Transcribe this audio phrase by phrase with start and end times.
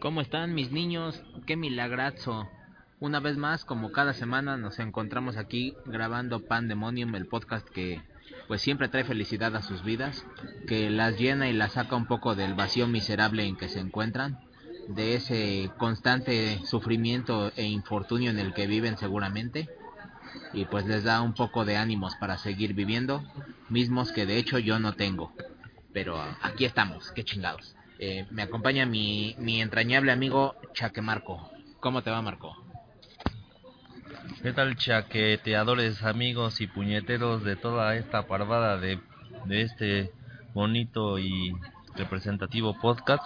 [0.00, 1.22] ¿Cómo están mis niños?
[1.44, 2.48] ¡Qué milagrazo!
[3.00, 8.00] Una vez más, como cada semana, nos encontramos aquí grabando Pandemonium, el podcast que
[8.48, 10.24] pues siempre trae felicidad a sus vidas,
[10.66, 14.40] que las llena y las saca un poco del vacío miserable en que se encuentran,
[14.88, 19.68] de ese constante sufrimiento e infortunio en el que viven seguramente,
[20.54, 23.22] y pues les da un poco de ánimos para seguir viviendo,
[23.68, 25.34] mismos que de hecho yo no tengo.
[25.92, 27.76] Pero aquí estamos, qué chingados.
[28.02, 31.50] Eh, me acompaña mi, entrañable amigo Chaque Marco.
[31.80, 32.56] ¿Cómo te va, Marco?
[34.42, 39.00] ¿Qué tal chaqueteadores, amigos y puñeteros de toda esta parvada de,
[39.44, 40.12] de este
[40.54, 41.54] bonito y
[41.94, 43.22] representativo podcast?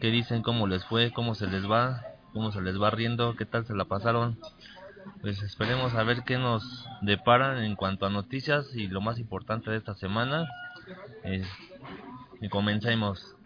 [0.00, 0.40] ¿Qué dicen?
[0.40, 1.12] ¿Cómo les fue?
[1.12, 2.02] ¿Cómo se les va?
[2.32, 3.36] ¿Cómo se les va riendo?
[3.36, 4.38] ¿Qué tal se la pasaron?
[5.20, 9.70] Pues esperemos a ver qué nos deparan en cuanto a noticias y lo más importante
[9.70, 10.48] de esta semana.
[11.24, 11.46] Es,
[12.40, 13.36] y comencemos.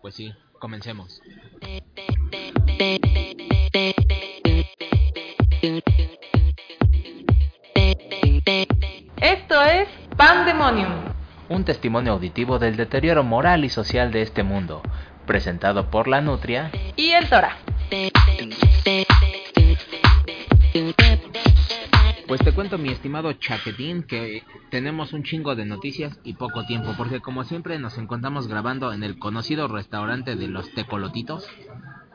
[0.00, 1.20] Pues sí, comencemos.
[9.20, 10.92] Esto es Pandemonium.
[11.48, 14.82] Un testimonio auditivo del deterioro moral y social de este mundo,
[15.26, 17.56] presentado por la Nutria Y el Tora.
[22.28, 26.92] Pues te cuento, mi estimado Chaquetín, que tenemos un chingo de noticias y poco tiempo,
[26.94, 31.48] porque como siempre nos encontramos grabando en el conocido restaurante de los Tecolotitos,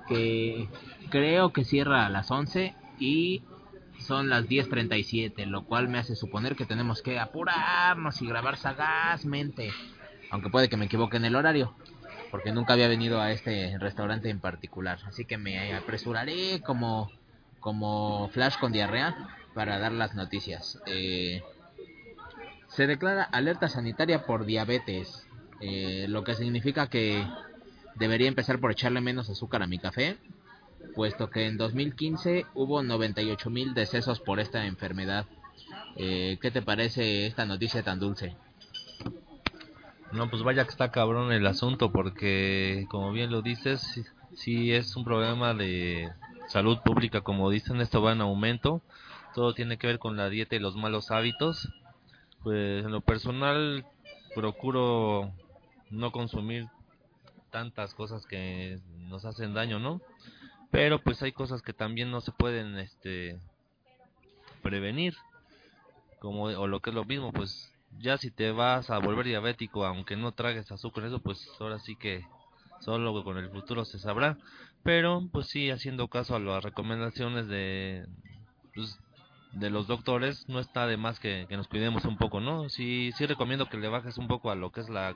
[0.08, 0.70] que
[1.10, 3.42] creo que cierra a las 11 y
[3.98, 9.72] son las 10.37, lo cual me hace suponer que tenemos que apurarnos y grabar sagazmente,
[10.30, 11.74] aunque puede que me equivoque en el horario,
[12.30, 17.10] porque nunca había venido a este restaurante en particular, así que me apresuraré como,
[17.60, 20.80] como Flash con diarrea para dar las noticias.
[20.86, 21.42] Eh,
[22.68, 25.28] se declara alerta sanitaria por diabetes,
[25.62, 27.26] eh, lo que significa que
[27.96, 30.18] debería empezar por echarle menos azúcar a mi café,
[30.96, 35.26] puesto que en 2015 hubo 98 mil decesos por esta enfermedad.
[35.96, 38.36] Eh, ¿Qué te parece esta noticia tan dulce?
[40.12, 44.04] No, pues vaya que está cabrón el asunto porque, como bien lo dices, sí,
[44.36, 46.12] sí es un problema de
[46.48, 48.82] salud pública, como dicen, esto va en aumento.
[49.34, 51.70] Todo tiene que ver con la dieta y los malos hábitos.
[52.44, 53.86] Pues en lo personal
[54.36, 55.32] procuro
[55.90, 56.68] no consumir
[57.52, 60.02] tantas cosas que nos hacen daño, ¿no?
[60.72, 63.40] Pero pues hay cosas que también no se pueden este
[64.62, 65.16] prevenir.
[66.20, 69.86] Como o lo que es lo mismo, pues ya si te vas a volver diabético
[69.86, 72.26] aunque no tragues azúcar eso pues ahora sí que
[72.80, 74.38] solo con el futuro se sabrá
[74.84, 78.06] pero pues sí haciendo caso a las recomendaciones de
[78.74, 78.98] pues,
[79.54, 83.12] de los doctores no está de más que, que, nos cuidemos un poco no sí
[83.18, 85.16] sí recomiendo que le bajes un poco a lo que es la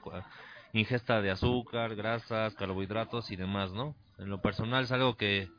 [0.74, 5.50] ingesta de azúcar grasas carbohidratos y demás no en lo personal es algo que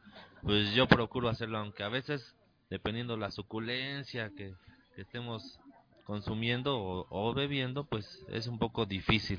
[0.43, 2.34] pues yo procuro hacerlo aunque a veces
[2.71, 4.55] dependiendo la suculencia que,
[4.95, 5.59] que estemos
[6.09, 9.39] consumiendo o, bebiendo pues es un poco difícil.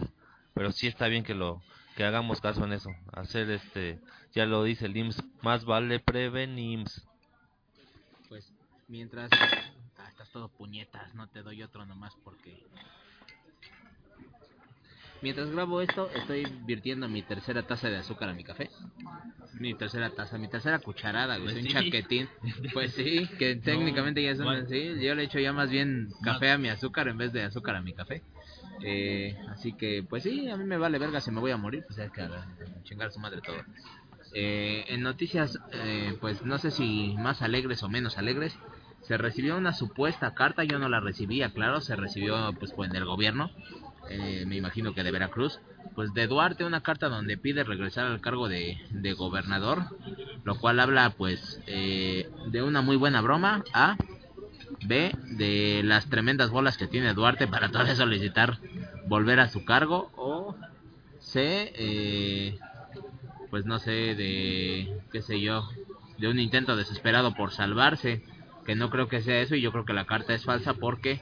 [0.54, 1.64] Pero sí está bien que lo
[1.96, 2.92] que hagamos caso en eso.
[3.12, 4.00] Hacer este
[4.34, 7.09] ya lo dice el IMSS más vale prevenims pues
[8.90, 12.62] mientras ah, estás todo puñetas no te doy otro nomás porque
[15.22, 18.70] mientras grabo esto estoy virtiendo mi tercera taza de azúcar a mi café
[19.54, 22.30] mi tercera taza, mi tercera cucharada, güey, pues un chaquetín.
[22.74, 26.10] Pues sí, que no, técnicamente ya es una, sí, yo le echo ya más bien
[26.24, 28.22] café a mi azúcar en vez de azúcar a mi café.
[28.82, 31.84] Eh, así que, pues sí, a mí me vale verga si me voy a morir,
[31.86, 32.28] pues hay que
[32.84, 33.58] chingar su madre todo.
[34.34, 38.58] Eh, en noticias, eh, pues no sé si más alegres o menos alegres,
[39.10, 43.06] se recibió una supuesta carta, yo no la recibía, claro, se recibió pues, en el
[43.06, 43.50] gobierno,
[44.08, 45.60] eh, me imagino que de Veracruz,
[45.96, 49.86] pues de Duarte una carta donde pide regresar al cargo de, de gobernador,
[50.44, 53.98] lo cual habla pues eh, de una muy buena broma, A,
[54.86, 58.60] B, de las tremendas bolas que tiene Duarte para todavía solicitar
[59.08, 60.56] volver a su cargo, o
[61.20, 62.60] C, eh,
[63.50, 65.68] pues no sé, de, qué sé yo,
[66.20, 68.22] de un intento desesperado por salvarse,
[68.66, 71.22] que no creo que sea eso y yo creo que la carta es falsa porque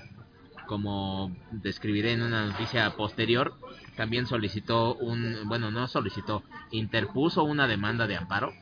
[0.68, 3.54] como describiré en una noticia posterior,
[3.96, 8.54] también solicitó un, bueno, no solicitó, interpuso una demanda de amparo,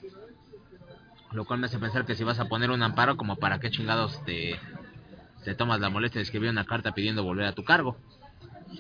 [1.34, 3.70] lo cual me hace pensar que si vas a poner un amparo, como para qué
[3.72, 4.58] chingados te,
[5.44, 7.98] te tomas la molestia de escribir una carta pidiendo volver a tu cargo.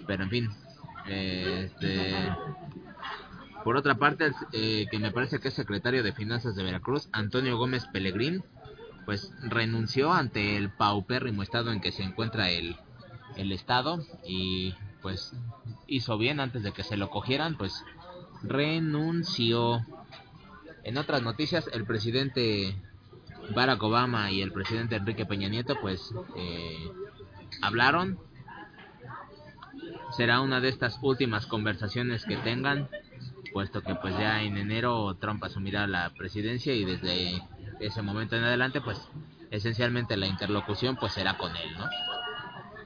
[0.08, 0.50] Pero en fin,
[1.08, 2.16] este,
[3.64, 7.58] por otra parte, eh, que me parece que es secretario de Finanzas de Veracruz, Antonio
[7.58, 8.44] Gómez Pellegrín,
[9.06, 12.76] pues renunció ante el paupérrimo estado en que se encuentra el,
[13.36, 15.34] el estado y pues
[15.88, 17.84] hizo bien antes de que se lo cogieran, pues
[18.42, 19.86] renunció.
[20.84, 22.76] En otras noticias, el presidente
[23.54, 26.92] Barack Obama y el presidente Enrique Peña Nieto, pues, eh,
[27.62, 28.20] hablaron.
[30.16, 32.90] Será una de estas últimas conversaciones que tengan,
[33.56, 37.42] puesto que pues ya en enero Trump asumirá la presidencia y desde
[37.80, 39.00] ese momento en adelante, pues,
[39.50, 41.86] esencialmente la interlocución pues será con él, ¿no?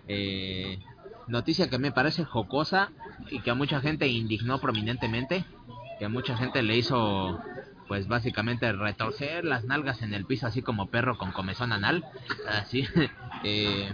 [0.08, 0.78] Eh,
[1.26, 2.92] noticia que me parece jocosa
[3.32, 5.44] y que a mucha gente indignó prominentemente,
[5.98, 7.42] que a mucha gente le hizo
[7.88, 12.06] pues básicamente retorcer las nalgas en el piso así como perro con comezón anal,
[12.48, 12.88] así,
[13.44, 13.92] eh,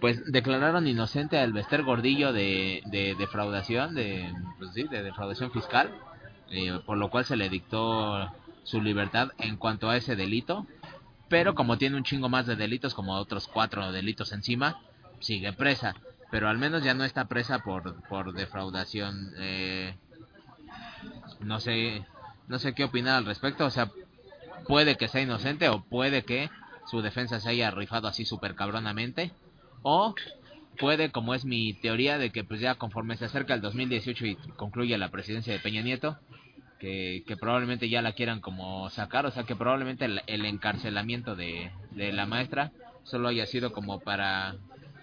[0.00, 5.90] pues declararon inocente al Bester Gordillo de, de defraudación, de, pues sí, de defraudación fiscal,
[6.52, 8.30] eh, por lo cual se le dictó
[8.62, 10.66] su libertad en cuanto a ese delito,
[11.28, 14.78] pero como tiene un chingo más de delitos, como otros cuatro delitos encima,
[15.18, 15.96] sigue presa,
[16.30, 19.32] pero al menos ya no está presa por, por defraudación.
[19.38, 19.94] Eh,
[21.40, 22.04] no sé,
[22.48, 23.90] no sé qué opinar al respecto, o sea,
[24.68, 26.50] puede que sea inocente o puede que
[26.86, 29.32] su defensa se haya rifado así súper cabronamente,
[29.82, 30.14] o
[30.78, 34.36] puede, como es mi teoría, de que pues ya conforme se acerca el 2018 y
[34.56, 36.18] concluye la presidencia de Peña Nieto,
[36.82, 41.70] que, probablemente ya la quieran como sacar, o sea que probablemente el, el encarcelamiento de,
[41.92, 42.72] de la maestra
[43.04, 44.56] solo haya sido como para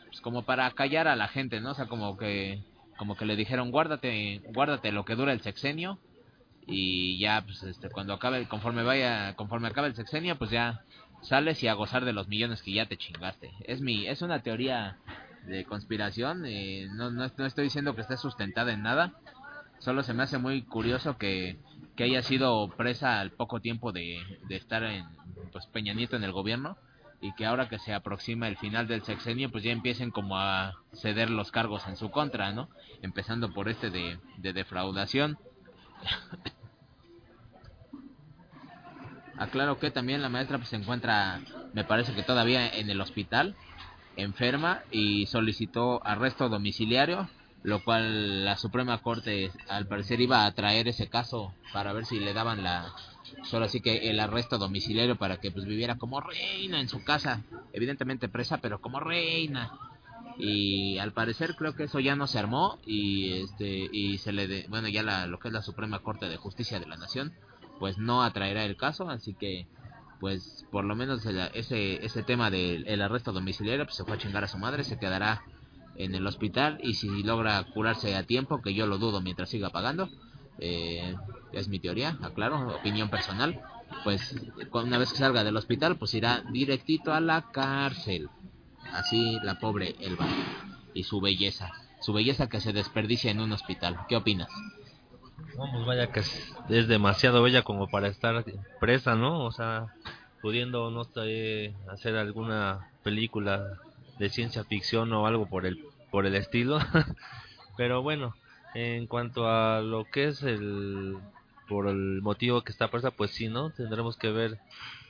[0.07, 1.71] pues como para callar a la gente, ¿no?
[1.71, 2.59] O sea, como que
[2.97, 5.99] como que le dijeron, "Guárdate, guárdate lo que dura el sexenio."
[6.67, 10.81] Y ya pues este cuando acabe conforme vaya conforme acabe el sexenio, pues ya
[11.21, 13.51] sales y a gozar de los millones que ya te chingaste.
[13.63, 14.97] Es mi es una teoría
[15.45, 19.13] de conspiración, eh, no, no, no estoy diciendo que esté sustentada en nada,
[19.79, 21.57] solo se me hace muy curioso que,
[21.95, 25.05] que haya sido presa al poco tiempo de, de estar en
[25.51, 26.77] pues Peña Nieto en el gobierno
[27.21, 30.75] y que ahora que se aproxima el final del sexenio pues ya empiecen como a
[30.93, 32.69] ceder los cargos en su contra, ¿no?
[33.01, 35.37] Empezando por este de, de defraudación.
[39.37, 41.39] Aclaro que también la maestra pues se encuentra,
[41.73, 43.55] me parece que todavía en el hospital,
[44.17, 47.29] enferma y solicitó arresto domiciliario,
[47.63, 52.19] lo cual la Suprema Corte al parecer iba a traer ese caso para ver si
[52.19, 52.94] le daban la
[53.44, 57.44] solo así que el arresto domiciliario para que pues viviera como reina en su casa,
[57.73, 59.71] evidentemente presa, pero como reina.
[60.38, 64.47] Y al parecer creo que eso ya no se armó y este y se le
[64.47, 67.33] de, bueno, ya la, lo que es la Suprema Corte de Justicia de la Nación
[67.77, 69.67] pues no atraerá el caso, así que
[70.19, 74.17] pues por lo menos ese ese tema del el arresto domiciliario pues se fue a
[74.17, 75.44] chingar a su madre, se quedará
[75.99, 79.69] en el hospital y si logra curarse a tiempo, que yo lo dudo mientras siga
[79.69, 80.09] pagando,
[80.57, 81.13] eh,
[81.51, 83.61] es mi teoría, aclaro, opinión personal,
[84.03, 84.35] pues
[84.71, 88.29] una vez que salga del hospital, pues irá directito a la cárcel.
[88.93, 90.25] Así la pobre Elba
[90.93, 93.99] y su belleza, su belleza que se desperdicia en un hospital.
[94.07, 94.49] ¿Qué opinas?
[95.57, 98.45] Vamos, vaya que es, demasiado bella como para estar
[98.79, 99.43] presa, ¿no?
[99.43, 99.87] O sea,
[100.41, 103.79] pudiendo no sé, hacer alguna película
[104.19, 106.80] de ciencia ficción o algo por el por el estilo.
[107.77, 108.36] Pero bueno,
[108.75, 111.18] en cuanto a lo que es el
[111.68, 113.71] por el motivo que está presa, pues sí, ¿no?
[113.71, 114.60] Tendremos que ver.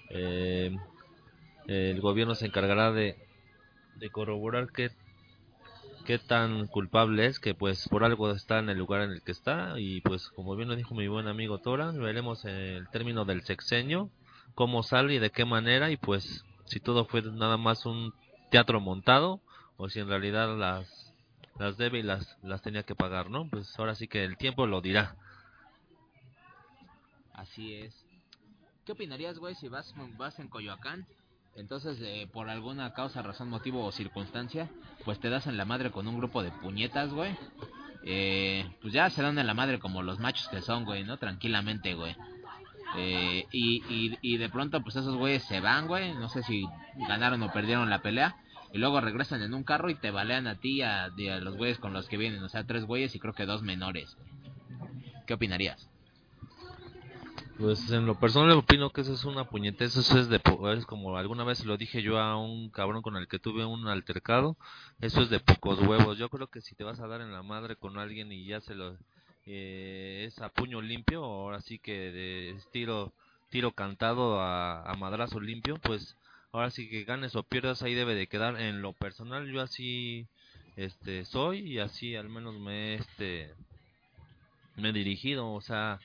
[0.09, 0.75] Eh,
[1.67, 3.15] el gobierno se encargará de,
[3.95, 4.91] de corroborar qué,
[6.05, 9.31] qué tan culpable es, que pues por algo está en el lugar en el que
[9.31, 9.75] está.
[9.77, 14.09] Y pues como bien lo dijo mi buen amigo Tora, veremos el término del sexenio,
[14.55, 15.91] cómo sale y de qué manera.
[15.91, 18.13] Y pues si todo fue nada más un
[18.49, 19.41] teatro montado
[19.77, 21.13] o si en realidad las
[21.57, 23.47] las debe y las las tenía que pagar, ¿no?
[23.49, 25.15] Pues ahora sí que el tiempo lo dirá.
[27.33, 27.93] Así es.
[28.85, 31.05] ¿Qué opinarías, güey, si vas, vas en Coyoacán?
[31.55, 34.69] Entonces, eh, por alguna causa, razón, motivo o circunstancia,
[35.05, 37.35] pues te das en la madre con un grupo de puñetas, güey.
[38.03, 41.17] Eh, pues ya se dan en la madre como los machos que son, güey, ¿no?
[41.17, 42.15] Tranquilamente, güey.
[42.97, 46.13] Eh, y, y, y de pronto, pues esos güeyes se van, güey.
[46.13, 46.65] No sé si
[47.07, 48.35] ganaron o perdieron la pelea.
[48.71, 51.57] Y luego regresan en un carro y te balean a ti y a, a los
[51.57, 52.43] güeyes con los que vienen.
[52.43, 54.15] O sea, tres güeyes y creo que dos menores.
[55.25, 55.89] ¿Qué opinarías?
[57.59, 60.41] Pues en lo personal opino que eso es una puñetez, eso es de
[60.77, 63.85] es como alguna vez lo dije yo a un cabrón con el que tuve un
[63.89, 64.55] altercado,
[65.01, 66.17] eso es de pocos huevos.
[66.17, 68.61] Yo creo que si te vas a dar en la madre con alguien y ya
[68.61, 68.97] se lo
[69.51, 73.13] eh, es a puño limpio, ahora sí que de tiro
[73.49, 76.15] tiro cantado a, a madrazo limpio, pues
[76.51, 78.59] ahora sí que ganes o pierdas ahí debe de quedar.
[78.61, 80.27] En lo personal yo así
[80.75, 83.53] este soy y así al menos me este
[84.75, 85.99] me he dirigido, o sea,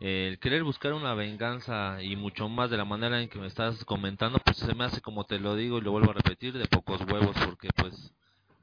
[0.00, 3.84] el querer buscar una venganza y mucho más de la manera en que me estás
[3.84, 6.66] comentando, pues se me hace como te lo digo y lo vuelvo a repetir, de
[6.66, 8.12] pocos huevos, porque pues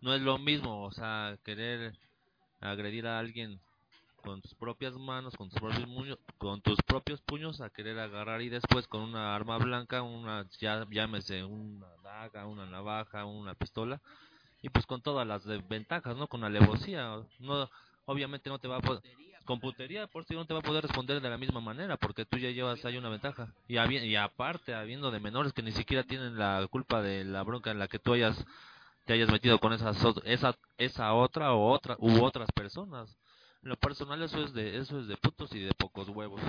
[0.01, 1.93] no es lo mismo, o sea, querer
[2.59, 3.59] agredir a alguien
[4.23, 8.49] con tus propias manos, con tus propios, con tus propios puños a querer agarrar y
[8.49, 14.01] después con una arma blanca, una ya llámese una daga, una navaja, una pistola
[14.61, 16.27] y pues con todas las ventajas, ¿no?
[16.27, 17.69] Con alevosía, no
[18.05, 19.01] obviamente no te va a poder
[19.45, 22.25] con putería por si no te va a poder responder de la misma manera porque
[22.25, 26.03] tú ya llevas ahí una ventaja y, y aparte habiendo de menores que ni siquiera
[26.03, 28.41] tienen la culpa de la bronca en la que tú hayas
[29.05, 33.17] te hayas metido con esas esa esa otra o otra u otras personas
[33.63, 36.41] lo personal eso es de eso es de putos y de pocos huevos.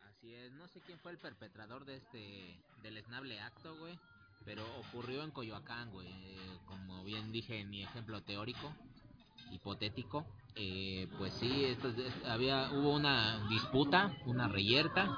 [0.00, 3.98] Así es no sé quién fue el perpetrador de este del esnable acto güey
[4.44, 6.08] pero ocurrió en Coyoacán güey
[6.66, 8.72] como bien dije en mi ejemplo teórico
[9.52, 10.26] hipotético
[10.56, 11.92] eh, pues sí esto,
[12.24, 15.16] había hubo una disputa una reyerta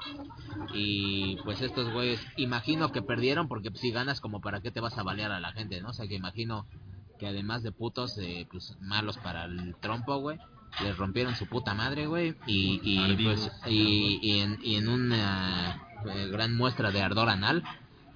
[0.73, 4.97] y pues estos güeyes imagino que perdieron porque si ganas como para qué te vas
[4.97, 6.67] a balear a la gente no o sea que imagino
[7.19, 10.39] que además de putos, eh, pues malos para el trompo, güey,
[10.81, 15.81] les rompieron su puta madre, güey, y, y pues, y, en, y en una
[16.13, 17.63] eh, gran muestra de ardor anal,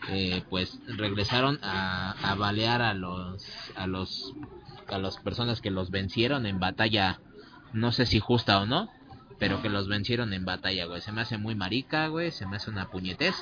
[0.10, 3.46] eh, pues regresaron a, a balear a los,
[3.76, 4.34] a los,
[4.88, 7.20] a las personas que los vencieron en batalla,
[7.74, 8.90] no sé si justa o no,
[9.40, 11.02] pero que los vencieron en batalla, güey.
[11.02, 13.36] Se me hace muy marica, güey, se me hace una puñetez.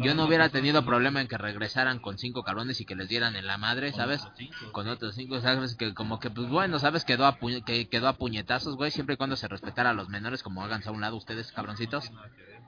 [0.00, 3.36] Yo no hubiera tenido problema en que regresaran con cinco cabrones y que les dieran
[3.36, 4.26] en la madre, ¿sabes?
[4.72, 5.74] Con otros cinco, ¿sabes?
[5.74, 7.04] Que como que, pues bueno, ¿sabes?
[7.04, 10.42] Quedó a, que quedó a puñetazos, güey, siempre y cuando se respetara a los menores,
[10.42, 12.10] como háganse a un lado ustedes, cabroncitos,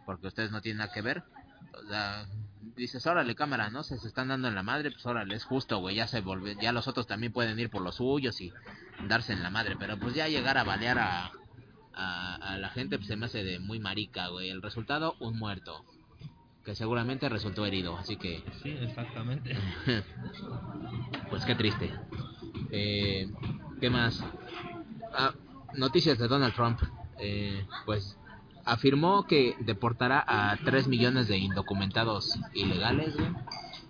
[0.06, 1.22] porque ustedes no tienen nada que ver.
[1.82, 2.26] O sea,
[2.76, 3.82] dices, órale, cámara, ¿no?
[3.82, 6.52] Se, se están dando en la madre, pues órale, es justo, güey, ya se volvió,
[6.60, 8.52] ya los otros también pueden ir por los suyos y
[9.08, 11.32] darse en la madre, pero pues ya llegar a balear a,
[11.94, 14.50] a, a la gente pues, se me hace de muy marica, güey.
[14.50, 15.84] El resultado, un muerto
[16.64, 18.42] que seguramente resultó herido, así que...
[18.62, 19.56] Sí, exactamente.
[21.30, 21.90] pues qué triste.
[22.70, 23.30] Eh,
[23.80, 24.24] ¿Qué más?
[25.12, 25.34] Ah,
[25.74, 26.80] noticias de Donald Trump.
[27.18, 28.16] Eh, pues
[28.64, 33.14] afirmó que deportará a 3 millones de indocumentados ilegales,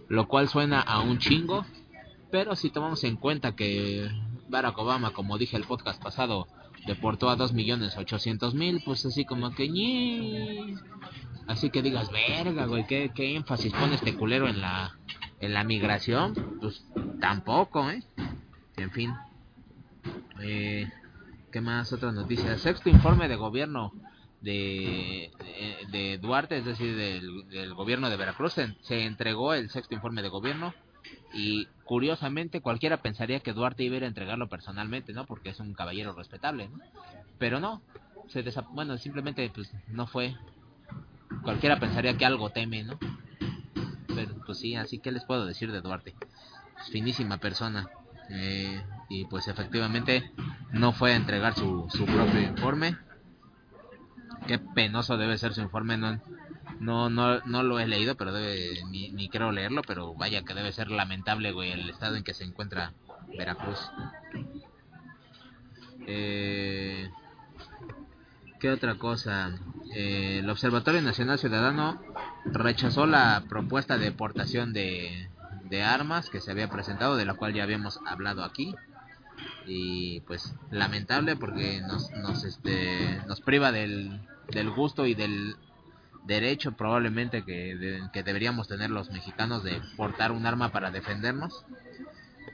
[0.08, 1.64] lo cual suena a un chingo,
[2.30, 4.08] pero si tomamos en cuenta que
[4.48, 6.48] Barack Obama, como dije el podcast pasado,
[6.86, 9.68] deportó a 2 millones 800 mil, pues así como que...
[11.46, 14.96] Así que digas, verga, güey, ¿qué, qué énfasis pone este culero en la,
[15.40, 16.58] en la migración?
[16.60, 16.84] Pues
[17.20, 18.02] tampoco, ¿eh?
[18.76, 19.12] En fin.
[20.40, 20.90] Eh,
[21.50, 21.92] ¿Qué más?
[21.92, 22.56] Otra noticia.
[22.58, 23.92] Sexto informe de gobierno
[24.40, 25.30] de,
[25.90, 28.54] de, Duarte, es decir, del, del, gobierno de Veracruz.
[28.54, 30.74] Se, se, entregó el sexto informe de gobierno
[31.34, 35.26] y curiosamente cualquiera pensaría que Duarte iba a entregarlo personalmente, ¿no?
[35.26, 36.78] Porque es un caballero respetable, ¿no?
[37.38, 37.82] Pero no.
[38.28, 40.34] Se bueno, simplemente pues no fue
[41.42, 42.98] cualquiera pensaría que algo teme, ¿no?
[44.14, 46.14] Pero pues sí, así que les puedo decir de Duarte.
[46.90, 47.88] Finísima persona.
[48.30, 50.32] Eh, y pues efectivamente
[50.72, 52.96] no fue a entregar su, su propio informe.
[54.46, 56.18] Qué penoso debe ser su informe, no,
[56.80, 60.54] no, no, no lo he leído, pero debe, ni, ni creo leerlo, pero vaya que
[60.54, 62.92] debe ser lamentable, güey, el estado en que se encuentra
[63.36, 63.78] Veracruz.
[66.06, 67.08] Eh,
[68.62, 69.50] ¿Qué otra cosa?
[69.92, 72.00] Eh, el Observatorio Nacional Ciudadano
[72.44, 75.28] rechazó la propuesta de deportación de,
[75.64, 78.76] de armas que se había presentado, de la cual ya habíamos hablado aquí.
[79.66, 84.20] Y pues lamentable porque nos, nos, este, nos priva del,
[84.52, 85.56] del gusto y del
[86.24, 91.64] derecho probablemente que, que deberíamos tener los mexicanos de portar un arma para defendernos.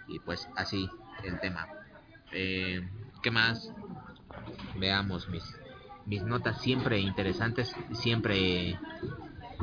[0.08, 0.88] Y pues así
[1.22, 1.68] el tema.
[2.32, 2.88] Eh,
[3.22, 3.70] ¿Qué más?
[4.74, 5.44] Veamos mis
[6.08, 8.78] mis notas siempre interesantes, siempre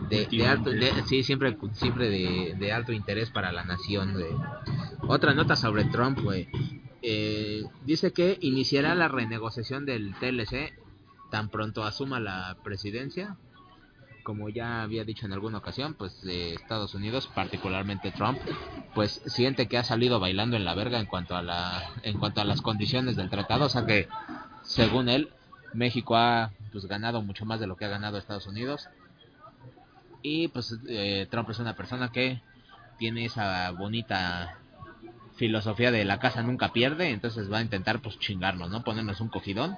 [0.09, 0.71] de, de alto,
[1.07, 4.15] sí, siempre, siempre de, de, alto interés para la nación.
[5.07, 6.47] Otra nota sobre Trump, güey.
[7.01, 10.73] Eh, dice que iniciará la renegociación del TLC
[11.29, 13.37] tan pronto asuma la presidencia.
[14.23, 18.39] Como ya había dicho en alguna ocasión, pues de Estados Unidos, particularmente Trump,
[18.95, 22.41] pues siente que ha salido bailando en la verga en cuanto a la, en cuanto
[22.41, 24.07] a las condiciones del tratado, o sea que,
[24.63, 25.29] según él,
[25.75, 28.87] México ha pues ganado mucho más de lo que ha ganado Estados Unidos.
[30.21, 32.41] Y pues eh, Trump es una persona que
[32.97, 34.57] tiene esa bonita
[35.35, 39.29] filosofía de la casa nunca pierde entonces va a intentar pues chingarnos no ponernos un
[39.29, 39.77] cogidón.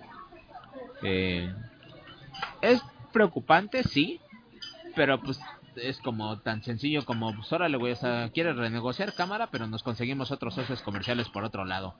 [1.02, 1.52] Eh,
[2.62, 4.20] es preocupante sí
[4.96, 5.40] pero pues
[5.76, 9.84] es como tan sencillo como pues órale güey o sea quiere renegociar cámara pero nos
[9.84, 11.96] conseguimos otros socios comerciales por otro lado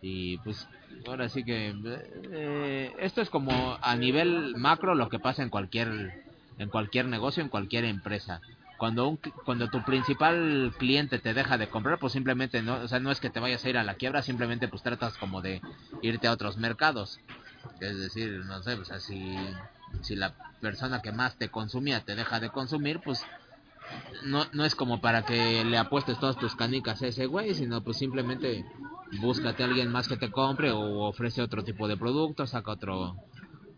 [0.00, 0.66] y pues
[1.06, 1.74] ahora sí que
[2.32, 5.90] eh, esto es como a nivel macro lo que pasa en cualquier
[6.58, 8.40] en cualquier negocio en cualquier empresa.
[8.78, 12.98] Cuando un, cuando tu principal cliente te deja de comprar pues simplemente no o sea
[13.00, 15.60] no es que te vayas a ir a la quiebra simplemente pues tratas como de
[16.02, 17.20] irte a otros mercados.
[17.80, 19.36] Es decir, no sé, o sea, si,
[20.02, 23.24] si la persona que más te consumía te deja de consumir, pues
[24.24, 27.82] no, no es como para que le apuestes todas tus canicas a ese güey, sino
[27.82, 28.64] pues simplemente
[29.20, 33.16] búscate a alguien más que te compre o ofrece otro tipo de producto, saca otro...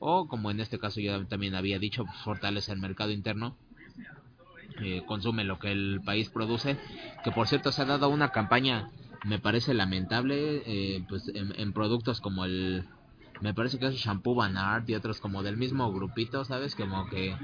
[0.04, 3.56] O como en este caso yo también había dicho, pues, fortalece el mercado interno,
[4.82, 6.76] eh, consume lo que el país produce,
[7.22, 8.90] que por cierto se ha dado una campaña,
[9.24, 12.84] me parece lamentable, eh, pues en, en productos como el
[13.42, 16.76] me parece que es Shampoo Van Art y otros como del mismo grupito, ¿sabes?
[16.76, 17.36] Como que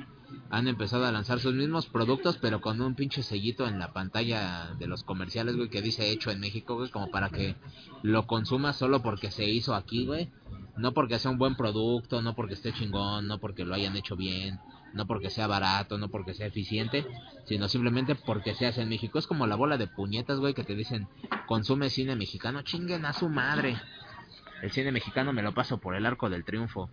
[0.48, 4.76] han empezado a lanzar sus mismos productos, pero con un pinche sellito en la pantalla
[4.78, 7.56] de los comerciales, güey, que dice hecho en México, güey, como para que
[8.02, 10.30] lo consumas solo porque se hizo aquí, güey.
[10.76, 14.14] No porque sea un buen producto, no porque esté chingón, no porque lo hayan hecho
[14.14, 14.60] bien,
[14.94, 17.04] no porque sea barato, no porque sea eficiente,
[17.46, 19.18] sino simplemente porque se hace en México.
[19.18, 21.08] Es como la bola de puñetas, güey, que te dicen,
[21.48, 23.76] consume cine mexicano, chinguen a su madre.
[24.62, 26.90] El cine mexicano me lo paso por el arco del triunfo.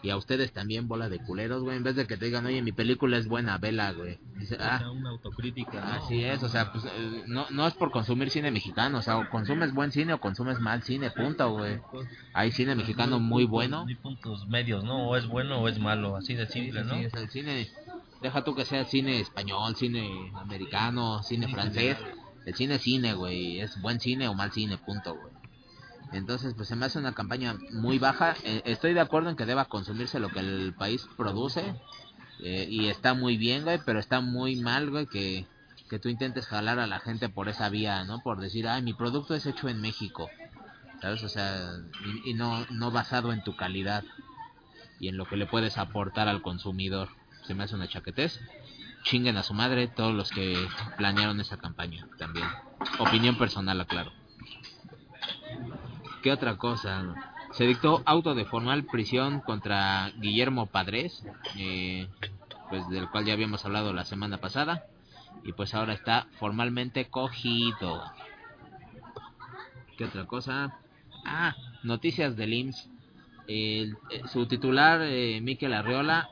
[0.00, 1.76] Y a ustedes también, bola de culeros, güey.
[1.76, 4.20] En vez de que te digan, oye, mi película es buena, vela, güey.
[4.36, 5.80] Dice, ah, una autocrítica.
[5.80, 5.86] ¿no?
[5.94, 9.18] Así es, o sea, pues eh, no, no es por consumir cine mexicano, o sea,
[9.18, 11.80] o consumes buen cine o consumes mal cine, punto, güey.
[12.32, 13.86] Hay cine mexicano muy bueno.
[13.88, 15.08] Hay puntos medios, ¿no?
[15.08, 16.94] O es bueno o es malo, así de simple, ¿no?
[16.94, 17.68] Sí, es el cine,
[18.22, 21.98] deja tú que sea cine español, cine americano, cine francés.
[22.46, 23.60] El cine es cine, güey.
[23.60, 25.37] Es buen cine o mal cine, punto, güey.
[26.12, 28.34] Entonces, pues se me hace una campaña muy baja.
[28.44, 31.74] Eh, estoy de acuerdo en que deba consumirse lo que el país produce.
[32.40, 35.46] eh, y está muy bien, güey, pero está muy mal, güey, que,
[35.90, 38.20] que tú intentes jalar a la gente por esa vía, ¿no?
[38.20, 40.30] Por decir, ay, mi producto es hecho en México.
[41.00, 41.22] ¿Sabes?
[41.22, 41.72] O sea,
[42.24, 44.02] y, y no, no basado en tu calidad
[44.98, 47.08] y en lo que le puedes aportar al consumidor.
[47.46, 48.40] Se me hace una chaquetez.
[49.04, 52.48] Chinguen a su madre todos los que planearon esa campaña también.
[52.98, 54.12] Opinión personal, aclaro.
[56.28, 57.14] ¿Qué otra cosa?
[57.52, 61.24] Se dictó auto de formal prisión contra Guillermo Padres,
[61.56, 62.06] eh,
[62.68, 64.84] pues del cual ya habíamos hablado la semana pasada,
[65.42, 68.02] y pues ahora está formalmente cogido.
[69.96, 70.78] ¿Qué otra cosa?
[71.24, 72.90] Ah, noticias del IMSS.
[73.46, 73.90] Eh,
[74.30, 76.28] su titular, eh, Miquel Arreola,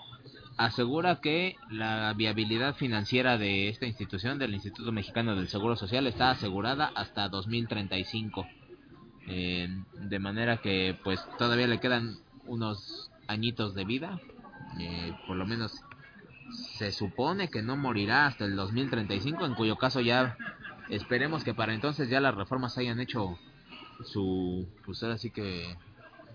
[0.58, 6.28] asegura que la viabilidad financiera de esta institución, del Instituto Mexicano del Seguro Social, está
[6.32, 8.46] asegurada hasta 2035.
[9.28, 14.20] Eh, de manera que pues todavía le quedan unos añitos de vida.
[14.78, 15.82] Eh, por lo menos
[16.78, 20.36] se supone que no morirá hasta el 2035, en cuyo caso ya
[20.88, 23.38] esperemos que para entonces ya las reformas hayan hecho
[24.04, 25.76] su, pues ahora sí que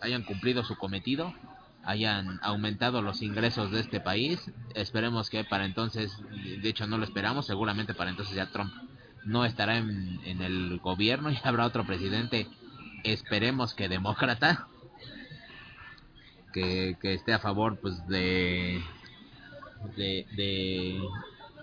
[0.02, 1.34] hayan cumplido su cometido,
[1.84, 4.52] hayan aumentado los ingresos de este país.
[4.74, 8.74] Esperemos que para entonces, de hecho no lo esperamos, seguramente para entonces ya Trump
[9.24, 12.48] no estará en, en el gobierno y habrá otro presidente,
[13.04, 14.68] esperemos que demócrata,
[16.54, 18.82] que, esté a favor pues de,
[19.96, 21.02] de, de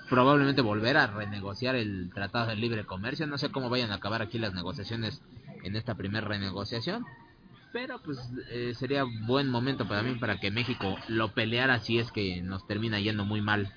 [0.08, 3.26] probablemente volver a renegociar el Tratado de Libre Comercio.
[3.26, 5.22] No sé cómo vayan a acabar aquí las negociaciones
[5.62, 7.04] en esta primera renegociación.
[7.72, 8.18] Pero pues
[8.50, 12.66] eh, sería buen momento para mí para que México lo peleara si es que nos
[12.66, 13.70] termina yendo muy mal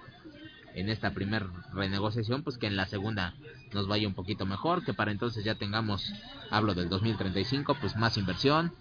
[0.74, 3.34] en esta primera renegociación, pues que en la segunda
[3.74, 6.14] nos vaya un poquito mejor, que para entonces ya tengamos,
[6.50, 8.74] hablo del 2035, pues más inversión,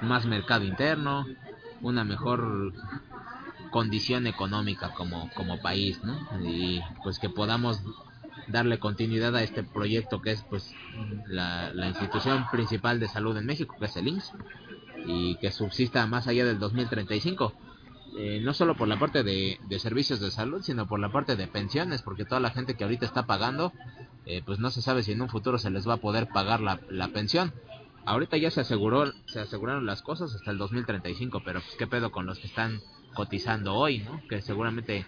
[0.00, 1.26] más mercado interno,
[1.80, 2.72] una mejor
[3.70, 6.18] condición económica como, como país, ¿no?
[6.44, 7.80] Y pues que podamos
[8.48, 10.74] darle continuidad a este proyecto que es pues
[11.26, 14.32] la, la institución principal de salud en México, que es el IMSS,
[15.06, 17.52] y que subsista más allá del 2035.
[18.16, 21.34] Eh, no solo por la parte de, de servicios de salud, sino por la parte
[21.34, 23.72] de pensiones, porque toda la gente que ahorita está pagando,
[24.26, 26.60] eh, pues no se sabe si en un futuro se les va a poder pagar
[26.60, 27.52] la, la pensión.
[28.04, 32.10] Ahorita ya se aseguró, se aseguraron las cosas hasta el 2035, pero pues qué pedo
[32.10, 32.80] con los que están
[33.14, 34.20] cotizando hoy, ¿no?
[34.28, 35.06] Que seguramente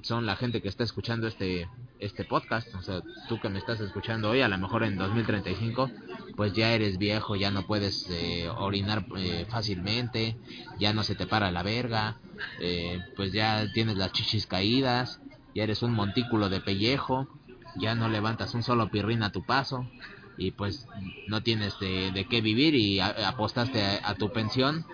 [0.00, 1.68] son la gente que está escuchando este
[2.04, 5.90] este podcast, o sea, tú que me estás escuchando hoy, a lo mejor en 2035,
[6.36, 10.36] pues ya eres viejo, ya no puedes eh, orinar eh, fácilmente,
[10.78, 12.20] ya no se te para la verga,
[12.60, 15.20] eh, pues ya tienes las chichis caídas,
[15.54, 17.28] ya eres un montículo de pellejo,
[17.76, 19.88] ya no levantas un solo pirrín a tu paso
[20.36, 20.86] y pues
[21.28, 24.84] no tienes de, de qué vivir y a- apostaste a, a tu pensión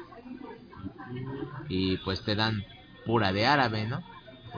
[1.68, 2.64] y pues te dan
[3.06, 4.02] pura de árabe, ¿no?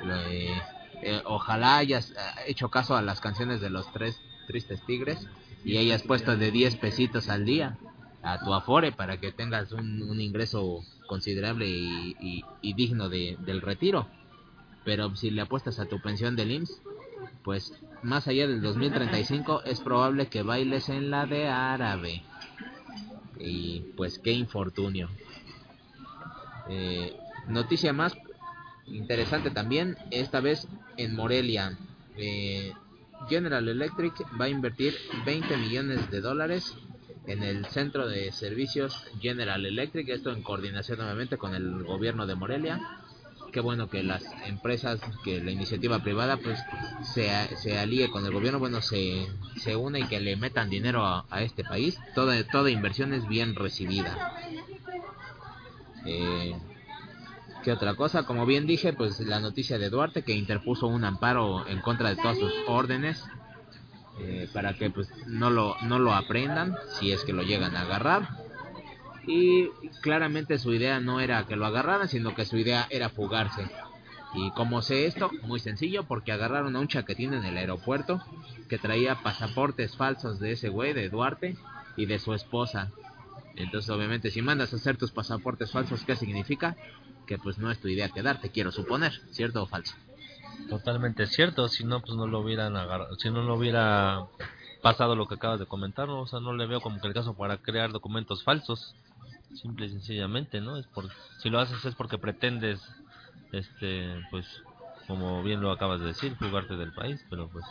[0.04, 0.60] Eh,
[1.02, 2.14] eh, ojalá hayas eh,
[2.46, 5.28] hecho caso a las canciones de los tres tristes tigres
[5.64, 7.78] y hayas puesto de 10 pesitos al día
[8.22, 13.60] a tu afore para que tengas un, un ingreso considerable y, y- digno de, del
[13.60, 14.08] retiro.
[14.84, 16.80] Pero si le apuestas a tu pensión del IMSS,
[17.44, 22.22] pues más allá del 2035 es probable que bailes en la de árabe.
[23.38, 25.08] Y pues qué infortunio.
[26.68, 27.12] Eh,
[27.48, 28.16] noticia más
[28.87, 30.66] interesante también, esta vez
[30.97, 31.77] en Morelia.
[32.16, 32.73] Eh,
[33.29, 36.75] General Electric va a invertir 20 millones de dólares
[37.27, 42.35] en el centro de servicios General Electric, esto en coordinación nuevamente con el gobierno de
[42.35, 42.81] Morelia.
[43.53, 46.59] Qué bueno que las empresas, que la iniciativa privada pues
[47.03, 51.05] se, se alíe con el gobierno, bueno, se, se une y que le metan dinero
[51.05, 51.99] a, este país.
[52.14, 54.35] Toda, toda inversión es bien recibida.
[56.07, 56.57] Eh,
[57.62, 58.25] ¿Qué otra cosa?
[58.25, 62.16] Como bien dije, pues la noticia de Duarte que interpuso un amparo en contra de
[62.16, 63.25] todas sus órdenes
[64.18, 67.83] eh, para que pues no lo, no lo aprendan si es que lo llegan a
[67.83, 68.29] agarrar.
[69.27, 69.68] Y
[70.01, 73.68] claramente su idea no era que lo agarraran, sino que su idea era fugarse.
[74.35, 75.31] ¿Y cómo sé esto?
[75.42, 78.20] Muy sencillo, porque agarraron a un chaquetín en el aeropuerto
[78.68, 81.57] que traía pasaportes falsos de ese güey, de Duarte,
[81.96, 82.90] y de su esposa.
[83.57, 86.77] Entonces, obviamente, si mandas a hacer tus pasaportes falsos, ¿qué significa?
[87.26, 89.94] Que pues no es tu idea quedarte, quiero suponer, ¿cierto o falso?
[90.68, 94.26] Totalmente cierto, si no, pues no lo hubieran agarrado, si no lo hubiera
[94.82, 96.22] pasado lo que acabas de comentar, ¿no?
[96.22, 98.94] o sea, no le veo como que el caso para crear documentos falsos,
[99.54, 100.76] simple y sencillamente, ¿no?
[100.76, 101.08] Es por,
[101.38, 102.80] si lo haces es porque pretendes,
[103.52, 104.46] este, pues,
[105.06, 107.64] como bien lo acabas de decir, fugarte del país, pero pues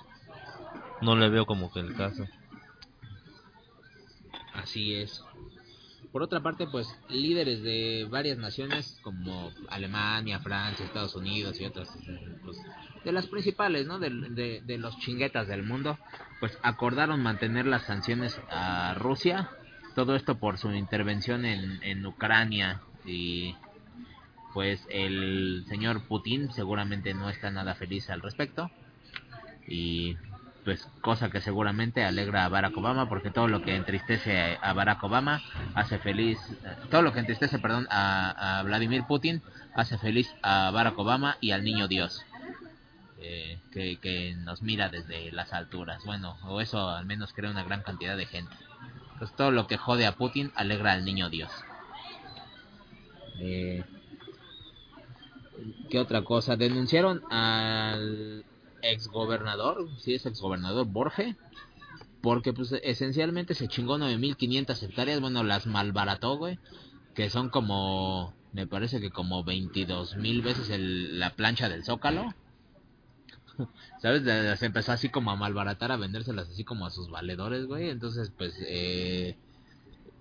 [1.02, 2.26] no le veo como que el caso.
[4.54, 5.24] Así es.
[6.12, 11.90] Por otra parte, pues líderes de varias naciones como Alemania, Francia, Estados Unidos y otras,
[12.44, 12.58] pues,
[13.06, 13.98] de las principales, ¿no?
[13.98, 15.98] De, los chinguetas del mundo,
[16.42, 19.50] pues acordaron mantener las sanciones a Rusia.
[19.96, 23.56] Todo esto por su intervención en, en Ucrania y
[24.54, 28.70] pues el señor Putin seguramente no está nada feliz al respecto
[29.68, 30.18] y
[30.64, 35.04] pues cosa que seguramente alegra a Barack Obama porque todo lo que entristece a Barack
[35.04, 35.42] Obama
[35.74, 36.40] hace feliz
[36.90, 39.42] todo lo que entristece perdón a, Vladimir Putin
[39.76, 42.24] hace feliz a Barack Obama y al niño Dios
[43.24, 46.04] eh, que, que, nos mira desde las alturas.
[46.06, 48.56] Bueno o eso al menos crea una gran cantidad de gente.
[49.20, 51.52] Pues todo lo que jode a Putin alegra al niño Dios.
[53.40, 53.84] Eh,
[55.92, 56.56] ¿Qué otra cosa?
[56.56, 58.44] Denunciaron al
[58.82, 61.36] exgobernador, sí es exgobernador Borge,
[62.22, 66.60] porque pues esencialmente se chingó 9500 hectáreas, bueno, las malbarató, güey,
[67.16, 72.34] que son como, me parece que como 22 mil veces el, la plancha del Zócalo.
[74.02, 74.24] ¿Sabes?
[74.60, 77.90] Se empezó así como a malbaratar, a vendérselas así como a sus valedores, güey.
[77.90, 79.36] Entonces, pues, eh,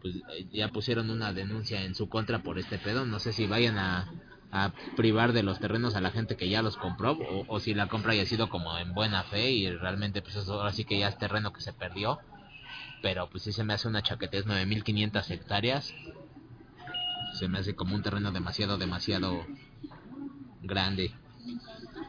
[0.01, 0.17] pues
[0.53, 3.05] ya pusieron una denuncia en su contra por este pedo.
[3.07, 4.13] No sé si vayan a,
[4.53, 7.87] a privar de los terrenos a la gente que ya los compró o, si la
[7.87, 11.09] compra haya sido como en buena fe y realmente pues eso ahora sí que ya
[11.09, 12.19] es terreno que se perdió.
[13.03, 15.95] Pero pues sí se me hace una chaquetez 9500 hectáreas.
[17.35, 19.47] Se me hace como un terreno demasiado demasiado
[20.63, 21.13] grande.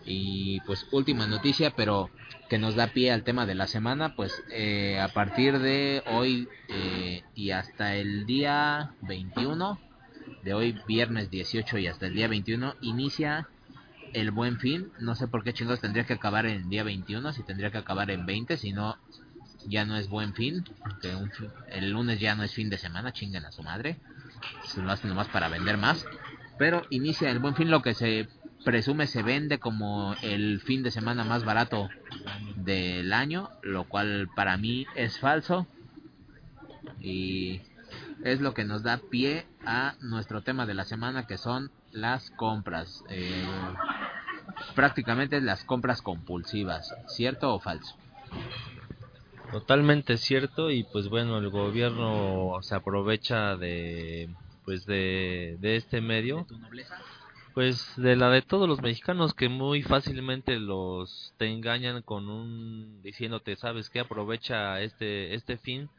[0.05, 2.09] Y pues última noticia pero
[2.49, 6.49] que nos da pie al tema de la semana pues eh, a partir de hoy
[6.69, 9.90] eh, y hasta el día 21
[10.43, 13.47] de hoy, viernes 18 y hasta el día 21, inicia
[14.13, 14.91] el buen fin.
[14.99, 17.77] No sé por qué chingos tendría que acabar en el día 21, si tendría que
[17.77, 18.97] acabar en 20, si no,
[19.67, 20.65] ya no es buen fin.
[21.01, 21.31] Que un,
[21.69, 23.97] el lunes ya no es fin de semana, chinguen a su madre.
[24.65, 26.05] Se lo hacen nomás para vender más.
[26.57, 28.27] Pero inicia el buen fin, lo que se
[28.63, 31.89] presume se vende como el fin de semana más barato
[32.55, 35.67] del año, lo cual para mí es falso.
[36.99, 37.61] Y
[38.23, 42.29] es lo que nos da pie a nuestro tema de la semana que son las
[42.31, 43.03] compras.
[43.09, 43.45] Eh,
[44.75, 47.95] prácticamente las compras compulsivas, ¿cierto o falso?
[49.51, 54.29] Totalmente cierto y pues bueno, el gobierno se aprovecha de
[54.63, 56.45] pues de, de este medio.
[57.53, 63.01] Pues de la de todos los mexicanos que muy fácilmente los te engañan con un
[63.01, 63.99] diciéndote, ¿sabes qué?
[63.99, 65.89] Aprovecha este este fin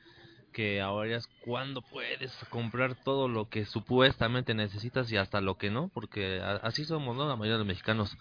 [0.52, 5.70] que ahora es cuando puedes comprar todo lo que supuestamente necesitas y hasta lo que
[5.70, 7.28] no, porque así somos, ¿no?
[7.28, 8.16] La mayoría de los mexicanos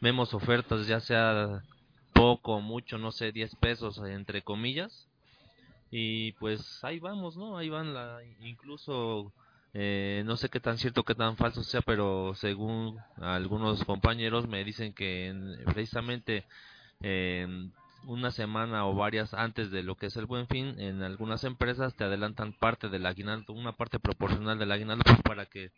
[0.00, 1.62] vemos ofertas, ya sea
[2.12, 5.08] poco, mucho, no sé, 10 pesos entre comillas,
[5.90, 7.56] y pues ahí vamos, ¿no?
[7.56, 9.32] Ahí van la, incluso,
[9.72, 14.64] eh, no sé qué tan cierto, qué tan falso sea, pero según algunos compañeros me
[14.64, 16.44] dicen que en, precisamente
[18.06, 21.94] una semana o varias antes de lo que es el buen fin, en algunas empresas
[21.94, 25.70] te adelantan parte del aguinaldo, una parte proporcional del aguinaldo pues, para que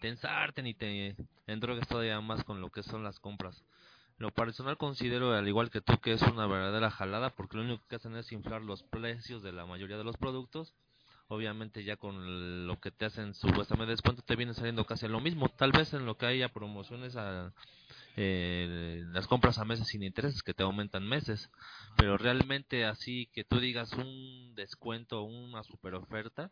[0.00, 1.14] te ensarten y te
[1.46, 3.62] endrogues todavía más con lo que son las compras.
[4.18, 7.84] Lo personal considero, al igual que tú, que es una verdadera jalada porque lo único
[7.86, 10.74] que hacen es inflar los precios de la mayoría de los productos
[11.28, 15.48] obviamente ya con lo que te hacen supuestamente descuento te viene saliendo casi lo mismo.
[15.48, 17.52] Tal vez en lo que haya promociones a
[18.16, 21.50] eh, las compras a meses sin intereses que te aumentan meses,
[21.96, 26.50] pero realmente así que tú digas un descuento, una super oferta,